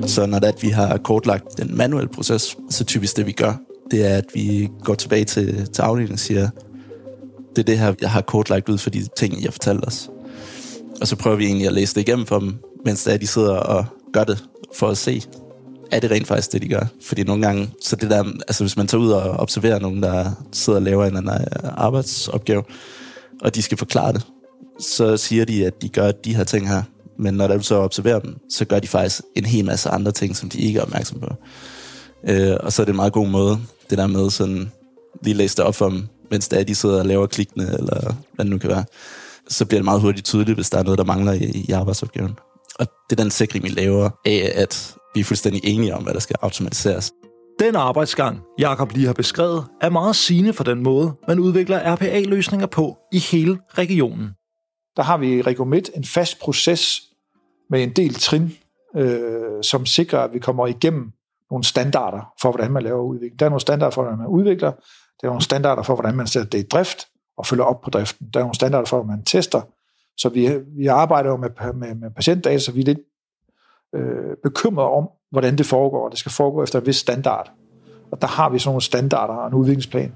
Så 0.07 0.27
når 0.27 0.39
det 0.39 0.49
er, 0.49 0.53
at 0.53 0.63
vi 0.63 0.69
har 0.69 0.97
kortlagt 0.97 1.59
den 1.59 1.77
manuelle 1.77 2.09
proces, 2.09 2.57
så 2.71 2.85
typisk 2.85 3.17
det 3.17 3.27
vi 3.27 3.33
gør, 3.33 3.55
det 3.91 4.07
er, 4.07 4.17
at 4.17 4.25
vi 4.35 4.69
går 4.85 4.95
tilbage 4.95 5.25
til, 5.25 5.67
til 5.73 5.83
afdelingen 5.83 6.13
og 6.13 6.19
siger, 6.19 6.51
det 7.57 7.59
er 7.59 7.67
det 7.67 7.79
her, 7.79 7.95
jeg 8.01 8.11
har 8.11 8.21
kortlagt 8.21 8.69
ud 8.69 8.79
for 8.79 8.91
de 8.91 9.07
ting, 9.17 9.45
jeg 9.45 9.53
fortalte 9.53 9.85
os. 9.85 10.11
Og 11.01 11.09
så 11.09 11.17
prøver 11.17 11.37
vi 11.37 11.45
egentlig 11.45 11.67
at 11.67 11.73
læse 11.73 11.95
det 11.95 12.01
igennem 12.01 12.27
for 12.27 12.39
dem, 12.39 12.55
mens 12.85 13.09
de 13.21 13.27
sidder 13.27 13.57
og 13.57 13.85
gør 14.13 14.25
det 14.25 14.45
for 14.75 14.89
at 14.89 14.99
se, 14.99 15.23
er 15.91 16.01
det 16.01 16.11
rent 16.11 16.27
faktisk 16.27 16.53
det, 16.53 16.63
de 16.63 16.69
gør. 16.69 16.87
Fordi 17.03 17.23
nogle 17.23 17.47
gange, 17.47 17.71
så 17.83 17.97
det 17.97 18.11
der, 18.11 18.25
altså 18.49 18.65
hvis 18.65 18.77
man 18.77 18.87
tager 18.87 19.03
ud 19.03 19.11
og 19.11 19.31
observerer 19.31 19.79
nogen, 19.79 20.03
der 20.03 20.31
sidder 20.53 20.79
og 20.79 20.83
laver 20.83 21.07
en 21.07 21.17
anden 21.17 21.35
øh, 21.35 21.71
arbejdsopgave, 21.77 22.63
og 23.43 23.55
de 23.55 23.63
skal 23.63 23.79
forklare 23.79 24.13
det, 24.13 24.27
så 24.81 25.17
siger 25.17 25.45
de, 25.45 25.67
at 25.67 25.83
de 25.83 25.89
gør 25.89 26.11
de 26.11 26.37
her 26.37 26.45
ting 26.45 26.69
her. 26.69 26.83
Men 27.19 27.35
når 27.35 27.47
du 27.47 27.63
så 27.63 27.75
observerer 27.75 28.19
dem, 28.19 28.37
så 28.51 28.65
gør 28.65 28.79
de 28.79 28.87
faktisk 28.87 29.23
en 29.37 29.45
hel 29.45 29.65
masse 29.65 29.89
andre 29.89 30.13
ting, 30.13 30.37
som 30.37 30.49
de 30.49 30.59
ikke 30.59 30.79
er 30.79 30.83
opmærksom 30.83 31.21
på. 31.21 31.29
Øh, 32.29 32.57
og 32.61 32.73
så 32.73 32.83
er 32.83 32.85
det 32.85 32.93
en 32.93 32.97
meget 32.97 33.13
god 33.13 33.29
måde, 33.29 33.59
det 33.91 33.99
der 33.99 34.07
med 34.07 34.31
sådan, 34.31 34.73
lige 35.23 35.35
læse 35.35 35.57
det 35.57 35.65
op 35.65 35.75
for 35.75 35.89
dem, 35.89 36.07
mens 36.31 36.49
der 36.49 36.65
de 36.65 36.75
sidder 36.75 36.99
og 36.99 37.07
laver 37.07 37.27
klikkene, 37.27 37.65
eller 37.65 38.15
hvad 38.35 38.45
det 38.45 38.51
nu 38.51 38.59
kan 38.59 38.71
være. 38.71 38.85
Så 39.49 39.67
bliver 39.67 39.79
det 39.79 39.85
meget 39.85 40.01
hurtigt 40.01 40.27
tydeligt, 40.27 40.57
hvis 40.57 40.71
der 40.71 40.79
er 40.79 40.83
noget, 40.83 40.99
der 40.99 41.05
mangler 41.05 41.33
i, 41.33 41.65
i 41.69 41.73
arbejdsopgaven. 41.73 42.39
Og 42.79 42.87
det 43.11 43.19
er 43.19 43.23
den 43.23 43.31
sikring, 43.31 43.65
vi 43.65 43.69
laver 43.69 44.11
af, 44.25 44.53
at 44.55 44.95
vi 45.15 45.21
er 45.21 45.25
fuldstændig 45.25 45.61
enige 45.65 45.95
om, 45.95 46.03
hvad 46.03 46.15
der 46.15 46.21
skal 46.21 46.37
automatiseres. 46.43 47.13
Den 47.59 47.77
arbejdsgang, 47.77 48.41
Jakob 48.59 48.93
lige 48.93 49.07
har 49.07 49.13
beskrevet, 49.13 49.65
er 49.81 49.91
meget 49.91 50.17
sigende 50.17 50.53
for 50.53 50.65
den 50.65 50.83
måde, 50.83 51.13
man 51.29 51.39
udvikler 51.39 51.95
RPA-løsninger 51.95 52.67
på 52.67 52.99
i 53.13 53.19
hele 53.19 53.59
regionen. 53.71 54.29
Der 54.97 55.03
har 55.03 55.17
vi 55.17 55.39
i 55.39 55.43
Region 55.43 55.69
Midt 55.69 55.91
en 55.97 56.05
fast 56.05 56.39
proces 56.39 57.03
med 57.71 57.83
en 57.83 57.91
del 57.91 58.15
trin, 58.15 58.57
øh, 58.97 59.63
som 59.63 59.87
sikrer, 59.87 60.19
at 60.19 60.33
vi 60.33 60.39
kommer 60.39 60.67
igennem 60.67 61.13
nogle 61.51 61.65
standarder 61.65 62.33
for, 62.43 62.51
hvordan 62.51 62.73
man 62.73 62.83
laver 62.83 63.03
udvikling. 63.03 63.39
Der 63.39 63.47
er 63.47 63.51
nogle 63.51 63.61
standarder 63.61 63.91
for, 63.91 64.03
hvordan 64.03 64.19
man 64.19 64.27
udvikler. 64.27 64.73
Der 65.21 65.27
er 65.27 65.31
nogle 65.31 65.43
standarder 65.43 65.83
for, 65.83 65.95
hvordan 65.95 66.17
man 66.17 66.27
sætter 66.27 66.51
det 66.51 66.59
i 66.59 66.69
drift 66.69 67.07
og 67.39 67.47
følger 67.47 67.65
op 67.65 67.81
på 67.81 67.91
driften. 67.91 68.29
Der 68.35 68.41
er 68.41 68.45
nogle 68.45 68.55
standarder 68.55 68.87
for, 68.87 68.97
hvordan 68.97 69.17
man 69.17 69.25
tester. 69.25 69.61
Så 70.17 70.29
vi, 70.29 70.51
vi 70.79 70.87
arbejder 70.87 71.31
jo 71.31 71.37
med, 71.37 71.51
med, 71.75 71.95
med 71.95 72.11
patientdata, 72.11 72.59
så 72.59 72.73
vi 72.73 72.81
er 72.81 72.85
lidt 72.85 72.99
øh, 73.95 74.37
bekymrede 74.43 74.89
om, 74.89 75.09
hvordan 75.31 75.59
det 75.59 75.67
foregår. 75.67 76.09
Det 76.09 76.19
skal 76.19 76.33
foregå 76.33 76.63
efter 76.63 76.81
en 76.81 76.87
vis 76.87 76.97
standard. 76.97 77.53
Og 78.11 78.23
der 78.23 78.29
har 78.29 78.51
vi 78.51 78.59
sådan 78.59 78.71
nogle 78.71 78.83
standarder 78.83 79.35
og 79.35 79.49
en 79.49 79.55
udviklingsplan, 79.55 80.13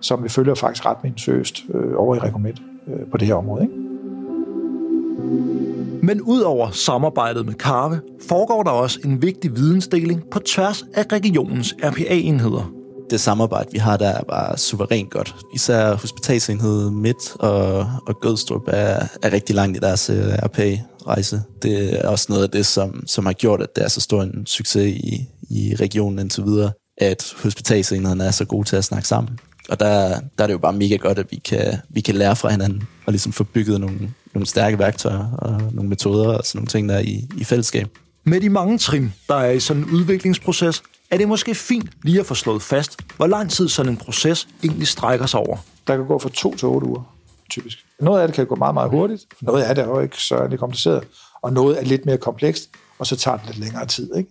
som 0.00 0.24
vi 0.24 0.28
følger 0.28 0.54
faktisk 0.54 0.86
ret 0.86 1.02
minutiøst 1.02 1.60
øh, 1.74 1.92
over 1.96 2.14
i 2.14 2.18
Recommit 2.18 2.62
øh, 2.86 3.10
på 3.10 3.16
det 3.16 3.26
her 3.26 3.34
område. 3.34 3.62
Ikke? 3.62 5.73
Men 6.04 6.20
udover 6.20 6.70
samarbejdet 6.70 7.46
med 7.46 7.54
Carve, 7.54 8.00
foregår 8.28 8.62
der 8.62 8.70
også 8.70 8.98
en 9.04 9.22
vigtig 9.22 9.56
vidensdeling 9.56 10.22
på 10.30 10.38
tværs 10.38 10.84
af 10.94 11.04
regionens 11.12 11.74
RPA-enheder. 11.84 12.72
Det 13.10 13.20
samarbejde, 13.20 13.68
vi 13.72 13.78
har 13.78 13.96
der, 13.96 14.08
er 14.08 14.22
bare 14.22 14.58
suverænt 14.58 15.10
godt. 15.10 15.36
Især 15.54 15.94
hospitalsenhed 15.94 16.90
Midt 16.90 17.36
og, 17.38 17.86
og 18.06 18.20
Gødstrup 18.20 18.62
er, 18.66 19.06
er 19.22 19.32
rigtig 19.32 19.54
langt 19.56 19.76
i 19.76 19.80
deres 19.80 20.10
øh, 20.10 20.24
RPA 20.42 20.76
rejse. 21.06 21.42
Det 21.62 22.04
er 22.04 22.08
også 22.08 22.26
noget 22.28 22.42
af 22.42 22.50
det, 22.50 22.66
som, 22.66 23.06
som 23.06 23.26
har 23.26 23.32
gjort, 23.32 23.62
at 23.62 23.76
det 23.76 23.84
er 23.84 23.88
så 23.88 24.00
stor 24.00 24.22
en 24.22 24.46
succes 24.46 24.96
i, 24.96 25.28
i 25.50 25.74
regionen 25.80 26.18
indtil 26.18 26.44
videre, 26.44 26.72
at 26.98 27.34
hospitalsenhederne 27.42 28.24
er 28.24 28.30
så 28.30 28.44
gode 28.44 28.68
til 28.68 28.76
at 28.76 28.84
snakke 28.84 29.08
sammen. 29.08 29.38
Og 29.68 29.80
der, 29.80 30.08
der 30.38 30.44
er 30.44 30.46
det 30.46 30.54
jo 30.54 30.58
bare 30.58 30.72
mega 30.72 30.96
godt, 30.96 31.18
at 31.18 31.26
vi 31.30 31.36
kan, 31.36 31.78
vi 31.88 32.00
kan 32.00 32.14
lære 32.14 32.36
fra 32.36 32.50
hinanden 32.50 32.82
og 33.06 33.12
ligesom 33.12 33.32
få 33.32 33.44
bygget 33.44 33.80
nogle, 33.80 33.98
nogle 34.34 34.46
stærke 34.46 34.78
værktøjer 34.78 35.30
og 35.38 35.60
nogle 35.72 35.88
metoder 35.88 36.38
og 36.38 36.44
sådan 36.44 36.58
nogle 36.58 36.68
ting, 36.68 36.88
der 36.88 36.94
er 36.94 37.00
i, 37.00 37.28
i 37.36 37.44
fællesskab. 37.44 37.88
Med 38.24 38.40
de 38.40 38.48
mange 38.48 38.78
trin, 38.78 39.12
der 39.28 39.34
er 39.34 39.50
i 39.50 39.60
sådan 39.60 39.82
en 39.82 39.90
udviklingsproces, 39.90 40.82
er 41.10 41.16
det 41.16 41.28
måske 41.28 41.54
fint 41.54 41.88
lige 42.02 42.20
at 42.20 42.26
få 42.26 42.34
slået 42.34 42.62
fast, 42.62 42.96
hvor 43.16 43.26
lang 43.26 43.50
tid 43.50 43.68
sådan 43.68 43.92
en 43.92 43.98
proces 43.98 44.48
egentlig 44.62 44.88
strækker 44.88 45.26
sig 45.26 45.40
over. 45.40 45.56
Der 45.86 45.96
kan 45.96 46.06
gå 46.06 46.18
fra 46.18 46.28
to 46.28 46.56
til 46.56 46.68
otte 46.68 46.86
uger 46.86 47.14
typisk. 47.50 47.78
Noget 48.00 48.20
af 48.20 48.28
det 48.28 48.34
kan 48.34 48.46
gå 48.46 48.54
meget, 48.54 48.74
meget 48.74 48.90
hurtigt, 48.90 49.26
noget 49.40 49.62
af 49.62 49.74
det 49.74 49.84
er 49.84 49.88
jo 49.88 50.00
ikke 50.00 50.22
så 50.22 50.46
det 50.50 50.58
kompliceret, 50.58 51.04
og 51.42 51.52
noget 51.52 51.80
er 51.80 51.84
lidt 51.84 52.06
mere 52.06 52.18
komplekst, 52.18 52.70
og 52.98 53.06
så 53.06 53.16
tager 53.16 53.36
det 53.36 53.46
lidt 53.46 53.58
længere 53.58 53.86
tid. 53.86 54.16
Ikke? 54.16 54.30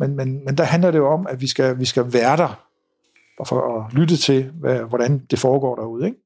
Men, 0.00 0.16
men, 0.16 0.44
men 0.44 0.58
der 0.58 0.64
handler 0.64 0.90
det 0.90 0.98
jo 0.98 1.12
om, 1.12 1.26
at 1.30 1.40
vi 1.40 1.46
skal, 1.46 1.78
vi 1.78 1.84
skal 1.84 2.12
være 2.12 2.36
der, 2.36 2.60
og 3.38 3.46
for 3.46 3.78
at 3.78 3.94
lytte 3.94 4.16
til, 4.16 4.50
hvad, 4.60 4.80
hvordan 4.80 5.18
det 5.30 5.38
foregår 5.38 5.76
derude. 5.76 6.06
Ikke? 6.06 6.18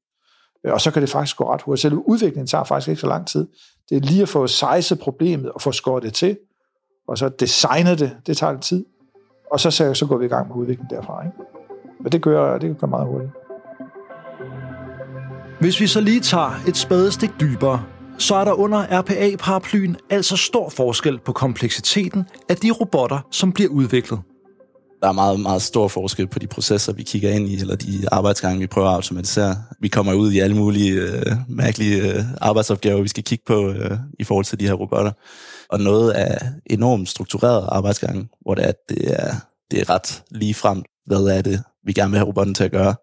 Øh, 0.65 0.73
og 0.73 0.81
så 0.81 0.91
kan 0.91 1.01
det 1.01 1.09
faktisk 1.09 1.37
gå 1.37 1.53
ret 1.53 1.61
hurtigt. 1.61 1.81
Selve 1.81 2.09
udviklingen 2.09 2.47
tager 2.47 2.63
faktisk 2.63 2.87
ikke 2.89 3.01
så 3.01 3.07
lang 3.07 3.27
tid. 3.27 3.47
Det 3.89 3.97
er 3.97 4.01
lige 4.01 4.21
at 4.21 4.29
få 4.29 4.47
sejset 4.47 4.99
problemet 4.99 5.51
og 5.51 5.61
få 5.61 5.71
skåret 5.71 6.03
det 6.03 6.13
til, 6.13 6.37
og 7.07 7.17
så 7.17 7.29
designe 7.29 7.95
det, 7.95 8.17
det 8.27 8.37
tager 8.37 8.51
lidt 8.51 8.63
tid. 8.63 8.85
Og 9.51 9.59
så, 9.59 9.71
så, 9.93 10.05
går 10.09 10.17
vi 10.17 10.25
i 10.25 10.27
gang 10.27 10.47
med 10.47 10.55
udviklingen 10.55 10.95
derfra. 10.95 11.25
Ikke? 11.25 11.37
Men 12.01 12.11
det 12.11 12.21
gør, 12.21 12.57
det 12.57 12.77
gør 12.79 12.87
meget 12.87 13.07
hurtigt. 13.07 13.31
Hvis 15.59 15.79
vi 15.79 15.87
så 15.87 16.01
lige 16.01 16.19
tager 16.19 16.61
et 16.67 16.77
spadestik 16.77 17.29
dybere, 17.39 17.83
så 18.17 18.35
er 18.35 18.45
der 18.45 18.53
under 18.53 19.01
RPA-paraplyen 19.01 19.95
altså 20.09 20.37
stor 20.37 20.69
forskel 20.69 21.19
på 21.19 21.31
kompleksiteten 21.31 22.25
af 22.49 22.55
de 22.55 22.71
robotter, 22.71 23.19
som 23.31 23.51
bliver 23.51 23.69
udviklet. 23.69 24.19
Der 25.05 25.09
er 25.09 25.13
meget, 25.13 25.39
meget 25.39 25.61
stor 25.61 25.87
forskel 25.87 26.27
på 26.27 26.39
de 26.39 26.47
processer, 26.47 26.93
vi 26.93 27.03
kigger 27.03 27.31
ind 27.31 27.49
i, 27.49 27.55
eller 27.59 27.75
de 27.75 28.09
arbejdsgange, 28.11 28.59
vi 28.59 28.67
prøver 28.67 28.87
at 28.87 28.95
automatisere. 28.95 29.55
Vi 29.79 29.87
kommer 29.87 30.13
ud 30.13 30.31
i 30.31 30.39
alle 30.39 30.55
mulige 30.55 30.91
øh, 30.91 31.35
mærkelige 31.49 32.13
øh, 32.13 32.23
arbejdsopgaver, 32.41 33.01
vi 33.01 33.07
skal 33.07 33.23
kigge 33.23 33.43
på 33.47 33.69
øh, 33.69 33.97
i 34.19 34.23
forhold 34.23 34.45
til 34.45 34.59
de 34.59 34.67
her 34.67 34.73
robotter. 34.73 35.11
Og 35.69 35.79
noget 35.79 36.11
af 36.11 36.37
enormt 36.65 37.09
struktureret 37.09 37.65
arbejdsgange, 37.71 38.29
hvor 38.41 38.55
det 38.55 38.67
er, 38.67 38.71
det 38.89 39.13
er, 39.13 39.33
det 39.71 39.81
er 39.81 39.89
ret 39.89 40.23
lige 40.31 40.53
frem, 40.53 40.83
hvad 41.05 41.21
er 41.37 41.41
det, 41.41 41.63
vi 41.85 41.93
gerne 41.93 42.11
vil 42.11 42.17
have 42.17 42.27
robotten 42.27 42.55
til 42.55 42.63
at 42.63 42.71
gøre. 42.71 42.95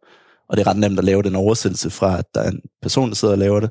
Og 0.48 0.56
det 0.56 0.66
er 0.66 0.70
ret 0.70 0.76
nemt 0.76 0.98
at 0.98 1.04
lave 1.04 1.22
den 1.22 1.36
oversættelse 1.36 1.90
fra, 1.90 2.18
at 2.18 2.24
der 2.34 2.40
er 2.40 2.50
en 2.50 2.60
person, 2.82 3.08
der 3.08 3.14
sidder 3.14 3.34
og 3.34 3.38
laver 3.38 3.60
det, 3.60 3.70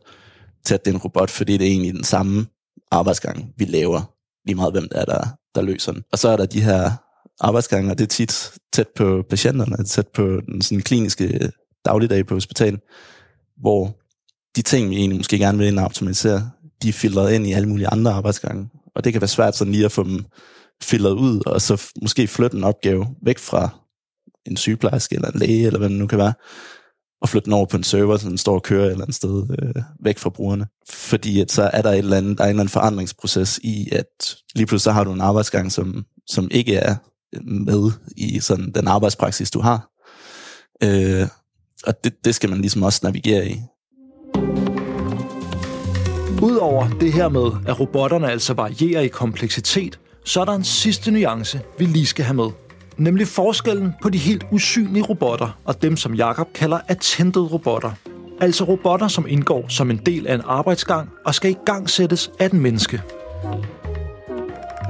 til 0.65 0.73
at 0.73 0.85
det 0.85 0.91
er 0.91 0.95
en 0.95 1.01
robot, 1.01 1.29
fordi 1.29 1.57
det 1.57 1.67
er 1.67 1.71
egentlig 1.71 1.93
den 1.93 2.03
samme 2.03 2.45
arbejdsgang, 2.91 3.53
vi 3.57 3.65
laver, 3.65 4.01
lige 4.45 4.55
meget 4.55 4.73
hvem 4.73 4.87
det 4.89 4.99
er, 4.99 5.05
der, 5.05 5.27
der 5.55 5.61
løser 5.61 5.91
den. 5.91 6.03
Og 6.11 6.19
så 6.19 6.29
er 6.29 6.37
der 6.37 6.45
de 6.45 6.61
her 6.61 6.91
arbejdsgange, 7.41 7.91
og 7.91 7.97
det 7.97 8.03
er 8.03 8.07
tit 8.07 8.51
tæt 8.73 8.87
på 8.95 9.23
patienterne, 9.29 9.83
tæt 9.83 10.07
på 10.07 10.41
den 10.45 10.61
sådan 10.61 10.81
kliniske 10.81 11.51
dagligdag 11.85 12.25
på 12.25 12.33
hospitalet, 12.33 12.79
hvor 13.61 13.97
de 14.55 14.61
ting, 14.61 14.89
vi 14.89 14.95
egentlig 14.95 15.17
måske 15.17 15.37
gerne 15.37 15.57
vil 15.57 15.67
ind 15.67 15.79
og 15.79 15.85
optimalisere, 15.85 16.51
de 16.83 16.89
er 16.89 16.93
filtreret 16.93 17.33
ind 17.33 17.47
i 17.47 17.53
alle 17.53 17.69
mulige 17.69 17.87
andre 17.87 18.11
arbejdsgange. 18.11 18.69
Og 18.95 19.03
det 19.03 19.13
kan 19.13 19.21
være 19.21 19.27
svært 19.27 19.55
sådan 19.55 19.73
lige 19.73 19.85
at 19.85 19.91
få 19.91 20.03
dem 20.03 20.25
filtreret 20.83 21.13
ud, 21.13 21.41
og 21.45 21.61
så 21.61 21.91
måske 22.01 22.27
flytte 22.27 22.57
en 22.57 22.63
opgave 22.63 23.07
væk 23.25 23.39
fra 23.39 23.69
en 24.45 24.57
sygeplejerske 24.57 25.15
eller 25.15 25.31
en 25.31 25.39
læge, 25.39 25.65
eller 25.65 25.79
hvad 25.79 25.89
det 25.89 25.97
nu 25.97 26.07
kan 26.07 26.17
være, 26.17 26.33
og 27.21 27.29
flytte 27.29 27.45
den 27.45 27.53
over 27.53 27.65
på 27.65 27.77
en 27.77 27.83
server, 27.83 28.17
så 28.17 28.29
den 28.29 28.37
står 28.37 28.53
og 28.53 28.63
kører 28.63 28.85
et 28.85 28.91
eller 28.91 29.03
andet 29.03 29.15
sted 29.15 29.47
øh, 29.61 29.83
væk 30.03 30.17
fra 30.17 30.29
brugerne. 30.29 30.67
Fordi 30.89 31.41
at 31.41 31.51
så 31.51 31.69
er 31.73 31.81
der, 31.81 31.91
et 31.91 31.97
eller 31.97 32.17
andet, 32.17 32.37
der 32.37 32.43
er 32.43 32.47
en 32.47 32.49
eller 32.49 32.61
anden 32.61 32.71
forandringsproces 32.71 33.59
i, 33.63 33.89
at 33.91 34.35
lige 34.55 34.65
pludselig 34.65 34.83
så 34.83 34.91
har 34.91 35.03
du 35.03 35.13
en 35.13 35.21
arbejdsgang, 35.21 35.71
som, 35.71 36.05
som 36.27 36.47
ikke 36.51 36.75
er 36.75 36.95
med 37.43 37.91
i 38.17 38.39
sådan 38.39 38.71
den 38.71 38.87
arbejdspraksis, 38.87 39.51
du 39.51 39.59
har. 39.59 39.89
Øh, 40.83 41.27
og 41.87 42.03
det, 42.03 42.25
det 42.25 42.35
skal 42.35 42.49
man 42.49 42.61
ligesom 42.61 42.83
også 42.83 42.99
navigere 43.03 43.47
i. 43.47 43.61
Udover 46.41 46.89
det 46.89 47.13
her 47.13 47.29
med, 47.29 47.51
at 47.67 47.79
robotterne 47.79 48.31
altså 48.31 48.53
varierer 48.53 49.01
i 49.01 49.07
kompleksitet, 49.07 49.99
så 50.25 50.41
er 50.41 50.45
der 50.45 50.53
en 50.53 50.63
sidste 50.63 51.11
nuance, 51.11 51.61
vi 51.79 51.85
lige 51.85 52.05
skal 52.05 52.25
have 52.25 52.35
med. 52.35 52.49
Nemlig 52.97 53.27
forskellen 53.27 53.93
på 54.01 54.09
de 54.09 54.17
helt 54.17 54.45
usynlige 54.51 55.03
robotter 55.03 55.59
og 55.65 55.81
dem, 55.81 55.97
som 55.97 56.13
Jakob 56.13 56.53
kalder 56.53 56.79
attended 56.87 57.41
robotter. 57.41 57.91
Altså 58.41 58.63
robotter, 58.63 59.07
som 59.07 59.25
indgår 59.27 59.65
som 59.67 59.91
en 59.91 59.97
del 60.05 60.27
af 60.27 60.35
en 60.35 60.41
arbejdsgang 60.45 61.09
og 61.25 61.35
skal 61.35 61.51
i 61.51 61.57
gang 61.65 61.89
sættes 61.89 62.31
af 62.39 62.49
den 62.49 62.59
menneske. 62.59 63.01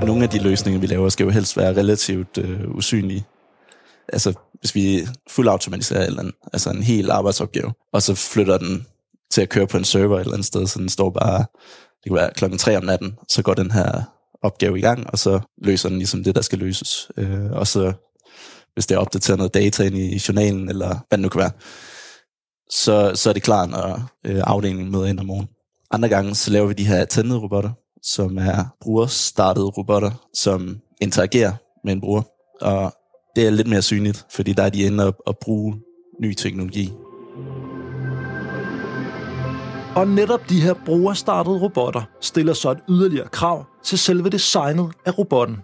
Nogle 0.06 0.24
af 0.24 0.30
de 0.30 0.40
løsninger, 0.40 0.80
vi 0.80 0.88
laver, 0.88 1.10
skal 1.10 1.24
jo 1.24 1.30
helst 1.30 1.58
være 1.58 1.78
relativt 1.78 2.38
øh, 2.38 2.70
usynlige. 2.70 3.26
Altså, 4.14 4.34
hvis 4.60 4.76
vi 4.76 5.08
fuldautomatiserer 5.30 6.06
eller 6.06 6.20
andet, 6.20 6.36
altså 6.54 6.70
en 6.70 6.84
hel 6.84 7.12
arbejdsopgave, 7.12 7.74
og 7.94 8.02
så 8.02 8.16
flytter 8.16 8.58
den 8.58 8.86
til 9.32 9.42
at 9.42 9.50
køre 9.50 9.68
på 9.68 9.78
en 9.78 9.84
server 9.84 10.16
et 10.16 10.22
eller 10.22 10.34
andet 10.34 10.48
sted, 10.48 10.68
så 10.68 10.80
den 10.80 10.90
står 10.90 11.10
bare, 11.10 11.38
det 12.04 12.08
kan 12.08 12.16
være 12.16 12.32
klokken 12.36 12.60
3 12.60 12.78
om 12.78 12.84
natten, 12.84 13.18
så 13.30 13.42
går 13.42 13.54
den 13.54 13.72
her 13.72 14.02
opgave 14.44 14.78
i 14.78 14.82
gang, 14.82 15.10
og 15.10 15.20
så 15.20 15.40
løser 15.64 15.90
den 15.90 15.98
ligesom 15.98 16.24
det, 16.24 16.36
der 16.36 16.42
skal 16.42 16.60
løses. 16.60 17.12
Øh, 17.18 17.52
og 17.52 17.68
så, 17.68 17.94
hvis 18.74 18.86
det 18.88 18.96
er 18.96 19.00
opdateret 19.00 19.38
noget 19.38 19.54
data 19.54 19.84
ind 19.84 19.98
i 19.98 20.22
journalen, 20.28 20.70
eller 20.70 20.88
hvad 20.88 21.18
det 21.18 21.20
nu 21.20 21.30
kan 21.30 21.42
være, 21.42 21.52
så, 22.70 23.12
så 23.16 23.30
er 23.30 23.34
det 23.34 23.44
klar, 23.44 23.66
når 23.66 24.12
øh, 24.26 24.42
afdelingen 24.44 24.92
møder 24.92 25.06
ind 25.06 25.20
om 25.20 25.26
morgenen. 25.26 25.50
Andre 25.92 26.10
gange, 26.10 26.36
så 26.36 26.52
laver 26.52 26.68
vi 26.68 26.74
de 26.74 26.88
her 26.88 27.06
tændede 27.06 27.40
robotter, 27.40 27.70
som 28.04 28.38
er 28.38 28.76
brugerstartede 28.82 29.66
robotter, 29.66 30.12
som 30.34 30.80
interagerer 31.02 31.54
med 31.84 31.94
en 31.94 32.02
bruger. 32.02 32.22
Og 32.62 32.94
det 33.36 33.48
er 33.48 33.52
lidt 33.52 33.68
mere 33.68 33.82
synligt, 33.82 34.26
fordi 34.30 34.54
der 34.54 34.64
er 34.64 34.70
de 34.70 34.84
inde 34.84 35.14
og, 35.26 35.38
bruge 35.38 35.76
ny 36.22 36.34
teknologi. 36.34 36.94
Og 39.96 40.08
netop 40.08 40.50
de 40.50 40.62
her 40.62 40.74
brugerstartede 40.86 41.62
robotter 41.62 42.02
stiller 42.22 42.54
så 42.54 42.72
et 42.72 42.80
yderligere 42.90 43.28
krav 43.28 43.66
til 43.84 43.98
selve 43.98 44.30
designet 44.30 44.92
af 45.06 45.18
robotten. 45.18 45.58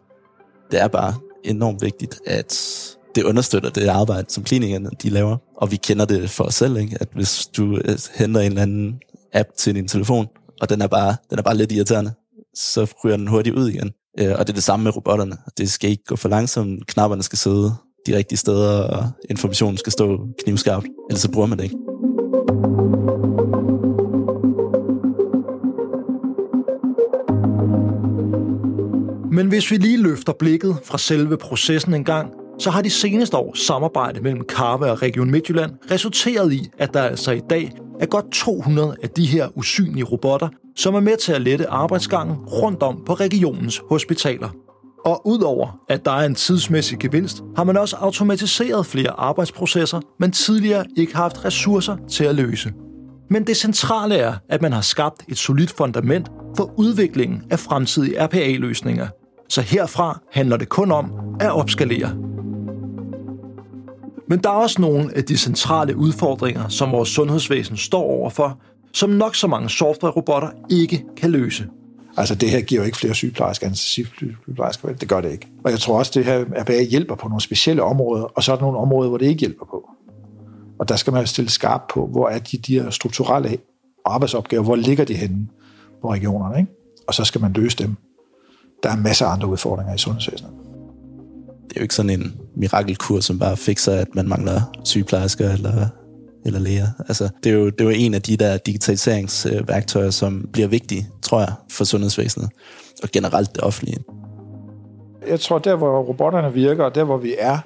Det 0.71 0.81
er 0.81 0.87
bare 0.87 1.13
enormt 1.43 1.81
vigtigt, 1.81 2.19
at 2.25 2.83
det 3.15 3.23
understøtter 3.23 3.69
det 3.69 3.87
arbejde, 3.87 4.29
som 4.29 4.43
klinikerne 4.43 4.89
de 5.03 5.09
laver. 5.09 5.37
Og 5.57 5.71
vi 5.71 5.75
kender 5.75 6.05
det 6.05 6.29
for 6.29 6.43
os 6.43 6.55
selv, 6.55 6.77
ikke? 6.77 6.97
at 7.01 7.07
hvis 7.13 7.47
du 7.57 7.77
øh, 7.77 7.97
henter 8.15 8.41
en 8.41 8.47
eller 8.47 8.61
anden 8.61 8.99
app 9.33 9.49
til 9.57 9.75
din 9.75 9.87
telefon, 9.87 10.27
og 10.61 10.69
den 10.69 10.81
er 10.81 10.87
bare, 10.87 11.15
den 11.29 11.39
er 11.39 11.43
bare 11.43 11.57
lidt 11.57 11.71
irriterende, 11.71 12.13
så 12.57 12.87
ryger 13.05 13.17
den 13.17 13.27
hurtigt 13.27 13.55
ud 13.55 13.69
igen. 13.69 13.91
Øh, 14.19 14.31
og 14.31 14.39
det 14.39 14.49
er 14.49 14.53
det 14.53 14.63
samme 14.63 14.83
med 14.83 14.95
robotterne. 14.95 15.37
Det 15.57 15.69
skal 15.69 15.89
ikke 15.89 16.03
gå 16.03 16.15
for 16.15 16.29
langsomt. 16.29 16.87
Knapperne 16.87 17.23
skal 17.23 17.37
sidde 17.37 17.75
de 18.07 18.17
rigtige 18.17 18.37
steder, 18.37 18.83
og 18.83 19.11
informationen 19.29 19.77
skal 19.77 19.91
stå 19.91 20.27
knivskarpt. 20.43 20.87
Ellers 21.09 21.21
så 21.21 21.31
bruger 21.31 21.47
man 21.47 21.57
det 21.57 21.63
ikke. 21.63 21.77
Men 29.31 29.47
hvis 29.47 29.71
vi 29.71 29.77
lige 29.77 29.97
løfter 29.97 30.33
blikket 30.33 30.77
fra 30.83 30.97
selve 30.97 31.37
processen 31.37 31.93
en 31.93 32.03
gang, 32.03 32.31
så 32.59 32.69
har 32.69 32.81
de 32.81 32.89
seneste 32.89 33.37
år 33.37 33.53
samarbejde 33.55 34.21
mellem 34.21 34.43
Carve 34.49 34.91
og 34.91 35.01
Region 35.01 35.31
Midtjylland 35.31 35.71
resulteret 35.91 36.53
i, 36.53 36.69
at 36.77 36.93
der 36.93 37.01
altså 37.01 37.31
i 37.31 37.41
dag 37.49 37.71
er 37.99 38.05
godt 38.05 38.31
200 38.31 38.95
af 39.03 39.09
de 39.09 39.25
her 39.25 39.57
usynlige 39.57 40.03
robotter, 40.03 40.49
som 40.77 40.95
er 40.95 40.99
med 40.99 41.17
til 41.17 41.31
at 41.31 41.41
lette 41.41 41.69
arbejdsgangen 41.69 42.35
rundt 42.35 42.83
om 42.83 43.03
på 43.05 43.13
regionens 43.13 43.81
hospitaler. 43.89 44.49
Og 45.05 45.27
udover 45.27 45.79
at 45.89 46.05
der 46.05 46.11
er 46.11 46.25
en 46.25 46.35
tidsmæssig 46.35 46.99
gevinst, 46.99 47.43
har 47.55 47.63
man 47.63 47.77
også 47.77 47.95
automatiseret 47.95 48.85
flere 48.85 49.09
arbejdsprocesser, 49.09 50.01
man 50.19 50.31
tidligere 50.31 50.85
ikke 50.97 51.15
har 51.15 51.21
haft 51.21 51.45
ressourcer 51.45 51.97
til 52.09 52.23
at 52.23 52.35
løse. 52.35 52.73
Men 53.29 53.47
det 53.47 53.57
centrale 53.57 54.15
er, 54.15 54.33
at 54.49 54.61
man 54.61 54.73
har 54.73 54.81
skabt 54.81 55.23
et 55.27 55.37
solidt 55.37 55.71
fundament 55.71 56.31
for 56.57 56.73
udviklingen 56.77 57.43
af 57.49 57.59
fremtidige 57.59 58.25
RPA-løsninger. 58.25 59.07
Så 59.49 59.61
herfra 59.61 60.19
handler 60.31 60.57
det 60.57 60.69
kun 60.69 60.91
om 60.91 61.11
at 61.39 61.51
opskalere. 61.51 62.13
Men 64.29 64.39
der 64.43 64.49
er 64.49 64.53
også 64.53 64.81
nogle 64.81 65.17
af 65.17 65.23
de 65.23 65.37
centrale 65.37 65.97
udfordringer, 65.97 66.67
som 66.67 66.91
vores 66.91 67.09
sundhedsvæsen 67.09 67.77
står 67.77 68.01
overfor, 68.03 68.59
som 68.93 69.09
nok 69.09 69.35
så 69.35 69.47
mange 69.47 69.69
software-robotter 69.69 70.49
ikke 70.69 71.05
kan 71.17 71.31
løse. 71.31 71.67
Altså 72.17 72.35
det 72.35 72.49
her 72.49 72.61
giver 72.61 72.81
jo 72.81 72.85
ikke 72.85 72.97
flere 72.97 73.13
sygeplejersker, 73.13 73.73
sygeplejersker, 73.73 74.93
det 74.93 75.09
gør 75.09 75.21
det 75.21 75.31
ikke. 75.31 75.47
Og 75.63 75.71
jeg 75.71 75.79
tror 75.79 75.97
også, 75.97 76.11
det 76.15 76.25
her 76.25 76.45
RPA 76.61 76.83
hjælper 76.83 77.15
på 77.15 77.27
nogle 77.27 77.41
specielle 77.41 77.83
områder, 77.83 78.23
og 78.23 78.43
så 78.43 78.51
er 78.51 78.55
der 78.55 78.63
nogle 78.63 78.77
områder, 78.77 79.09
hvor 79.09 79.17
det 79.17 79.25
ikke 79.25 79.39
hjælper 79.39 79.65
på. 79.65 79.89
Og 80.79 80.89
der 80.89 80.95
skal 80.95 81.13
man 81.13 81.27
stille 81.27 81.49
skarp 81.49 81.81
på, 81.89 82.07
hvor 82.07 82.29
er 82.29 82.39
de, 82.39 82.57
de 82.57 82.79
her 82.81 82.89
strukturelle 82.89 83.57
arbejdsopgaver, 84.05 84.63
hvor 84.63 84.75
ligger 84.75 85.05
de 85.05 85.13
henne 85.13 85.47
på 86.01 86.11
regionerne, 86.11 86.59
ikke? 86.59 86.71
og 87.07 87.13
så 87.13 87.23
skal 87.23 87.41
man 87.41 87.53
løse 87.53 87.77
dem. 87.77 87.95
Der 88.83 88.89
er 88.89 88.95
masser 88.95 89.25
af 89.25 89.33
andre 89.33 89.47
udfordringer 89.47 89.93
i 89.93 89.97
sundhedsvæsenet. 89.97 90.51
Det 91.69 91.77
er 91.77 91.81
jo 91.81 91.81
ikke 91.81 91.95
sådan 91.95 92.09
en 92.09 92.35
mirakelkur, 92.55 93.19
som 93.19 93.39
bare 93.39 93.57
fikser, 93.57 93.93
at 93.93 94.15
man 94.15 94.27
mangler 94.27 94.61
sygeplejersker 94.83 95.51
eller 95.51 95.87
eller 96.47 96.59
læger. 96.59 96.87
Altså, 97.07 97.29
det, 97.43 97.51
er 97.51 97.53
jo, 97.53 97.65
det 97.65 97.81
er 97.81 97.85
jo 97.85 97.89
en 97.89 98.13
af 98.13 98.21
de 98.21 98.37
der 98.37 98.57
digitaliseringsværktøjer, 98.57 100.09
som 100.09 100.49
bliver 100.53 100.67
vigtige, 100.67 101.07
tror 101.21 101.39
jeg, 101.39 101.53
for 101.71 101.83
sundhedsvæsenet 101.83 102.49
og 103.03 103.09
generelt 103.13 103.55
det 103.55 103.63
offentlige. 103.63 103.97
Jeg 105.27 105.39
tror, 105.39 105.59
der 105.59 105.75
hvor 105.75 106.01
robotterne 106.01 106.53
virker, 106.53 106.83
og 106.83 106.95
der 106.95 107.03
hvor 107.03 107.17
vi 107.17 107.35
er, 107.39 107.57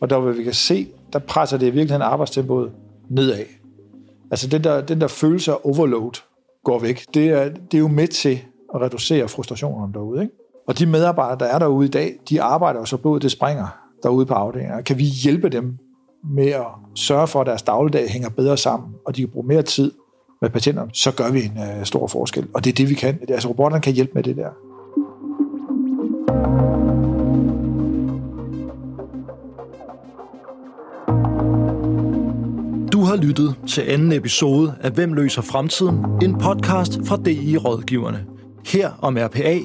og 0.00 0.10
der 0.10 0.18
hvor 0.18 0.32
vi 0.32 0.44
kan 0.44 0.54
se, 0.54 0.88
der 1.12 1.18
presser 1.18 1.56
det 1.56 1.66
i 1.66 1.70
virkeligheden 1.70 2.02
arbejdstempoet 2.02 2.70
nedad. 3.10 3.44
Altså 4.30 4.48
den 4.48 4.64
der, 4.64 4.80
den 4.80 5.00
der 5.00 5.06
følelse 5.06 5.52
af 5.52 5.56
overload 5.64 6.12
går 6.64 6.78
væk. 6.78 7.04
Det 7.14 7.28
er, 7.28 7.44
det 7.44 7.74
er 7.74 7.78
jo 7.78 7.88
med 7.88 8.08
til 8.08 8.40
at 8.74 8.80
reducere 8.80 9.28
frustrationen 9.28 9.94
derude. 9.94 10.22
Ikke? 10.22 10.34
Og 10.66 10.78
de 10.78 10.86
medarbejdere, 10.86 11.38
der 11.38 11.54
er 11.54 11.58
derude 11.58 11.86
i 11.86 11.90
dag, 11.90 12.14
de 12.28 12.42
arbejder 12.42 12.80
jo 12.80 12.86
så 12.86 12.96
blodet 12.96 13.22
det 13.22 13.30
springer 13.30 13.66
derude 14.02 14.26
på 14.26 14.34
afdelingen. 14.34 14.84
Kan 14.84 14.98
vi 14.98 15.04
hjælpe 15.04 15.48
dem 15.48 15.78
med 16.30 16.46
at 16.46 16.66
sørge 16.94 17.26
for, 17.26 17.40
at 17.40 17.46
deres 17.46 17.62
dagligdag 17.62 18.10
hænger 18.10 18.28
bedre 18.28 18.56
sammen, 18.56 18.90
og 19.06 19.16
de 19.16 19.20
kan 19.20 19.28
bruge 19.28 19.46
mere 19.46 19.62
tid 19.62 19.92
med 20.40 20.50
patienterne, 20.50 20.90
så 20.92 21.12
gør 21.12 21.30
vi 21.30 21.44
en 21.44 21.58
øh, 21.58 21.84
stor 21.84 22.06
forskel. 22.06 22.48
Og 22.54 22.64
det 22.64 22.70
er 22.70 22.74
det, 22.74 22.90
vi 22.90 22.94
kan. 22.94 23.18
Altså 23.28 23.48
robotterne 23.48 23.82
kan 23.82 23.92
hjælpe 23.92 24.12
med 24.14 24.22
det 24.22 24.36
der. 24.36 24.50
Du 32.92 33.00
har 33.00 33.16
lyttet 33.16 33.54
til 33.68 33.82
anden 33.82 34.12
episode 34.12 34.74
af 34.80 34.90
Hvem 34.90 35.12
løser 35.12 35.42
fremtiden? 35.42 36.04
En 36.22 36.38
podcast 36.38 36.98
fra 37.04 37.16
DI 37.24 37.56
Rådgiverne. 37.56 38.26
Her 38.66 38.90
om 39.02 39.16
RPA, 39.20 39.58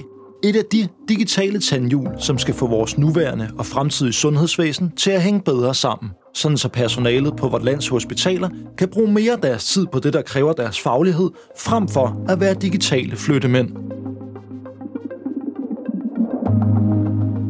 et 0.43 0.55
af 0.55 0.65
de 0.71 0.87
digitale 1.09 1.59
tandhjul, 1.59 2.07
som 2.19 2.37
skal 2.37 2.53
få 2.53 2.67
vores 2.67 2.97
nuværende 2.97 3.49
og 3.57 3.65
fremtidige 3.65 4.13
sundhedsvæsen 4.13 4.91
til 4.97 5.11
at 5.11 5.21
hænge 5.21 5.41
bedre 5.41 5.73
sammen 5.73 6.11
sådan 6.33 6.57
så 6.57 6.69
personalet 6.69 7.35
på 7.35 7.47
vort 7.47 7.63
lands 7.63 7.87
hospitaler 7.87 8.49
kan 8.77 8.89
bruge 8.89 9.11
mere 9.11 9.31
af 9.31 9.39
deres 9.39 9.65
tid 9.65 9.85
på 9.91 9.99
det, 9.99 10.13
der 10.13 10.21
kræver 10.21 10.53
deres 10.53 10.79
faglighed, 10.79 11.29
frem 11.57 11.87
for 11.87 12.25
at 12.29 12.39
være 12.39 12.53
digitale 12.53 13.15
flyttemænd. 13.15 13.69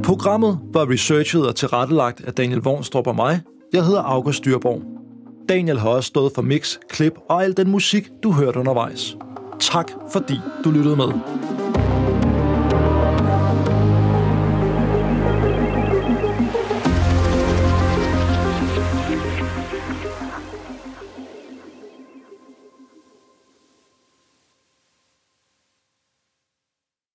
Programmet 0.04 0.60
var 0.74 0.92
researchet 0.92 1.48
og 1.48 1.56
tilrettelagt 1.56 2.22
af 2.26 2.34
Daniel 2.34 2.60
Vornstrup 2.60 3.08
og 3.08 3.16
mig. 3.16 3.42
Jeg 3.74 3.86
hedder 3.86 4.02
August 4.02 4.46
Dyrborg. 4.46 4.82
Daniel 5.50 5.80
har 5.80 5.90
også 5.90 6.08
stået 6.08 6.32
for 6.36 6.42
mix, 6.42 6.78
klip 6.90 7.14
og 7.30 7.44
al 7.44 7.58
den 7.58 7.70
musik, 7.70 8.10
du 8.24 8.32
hørte 8.32 8.60
undervejs. 8.60 9.18
Tak 9.60 9.92
fordi 10.12 10.40
du 10.64 10.72
lyttede 10.72 10.96
med. 10.96 11.08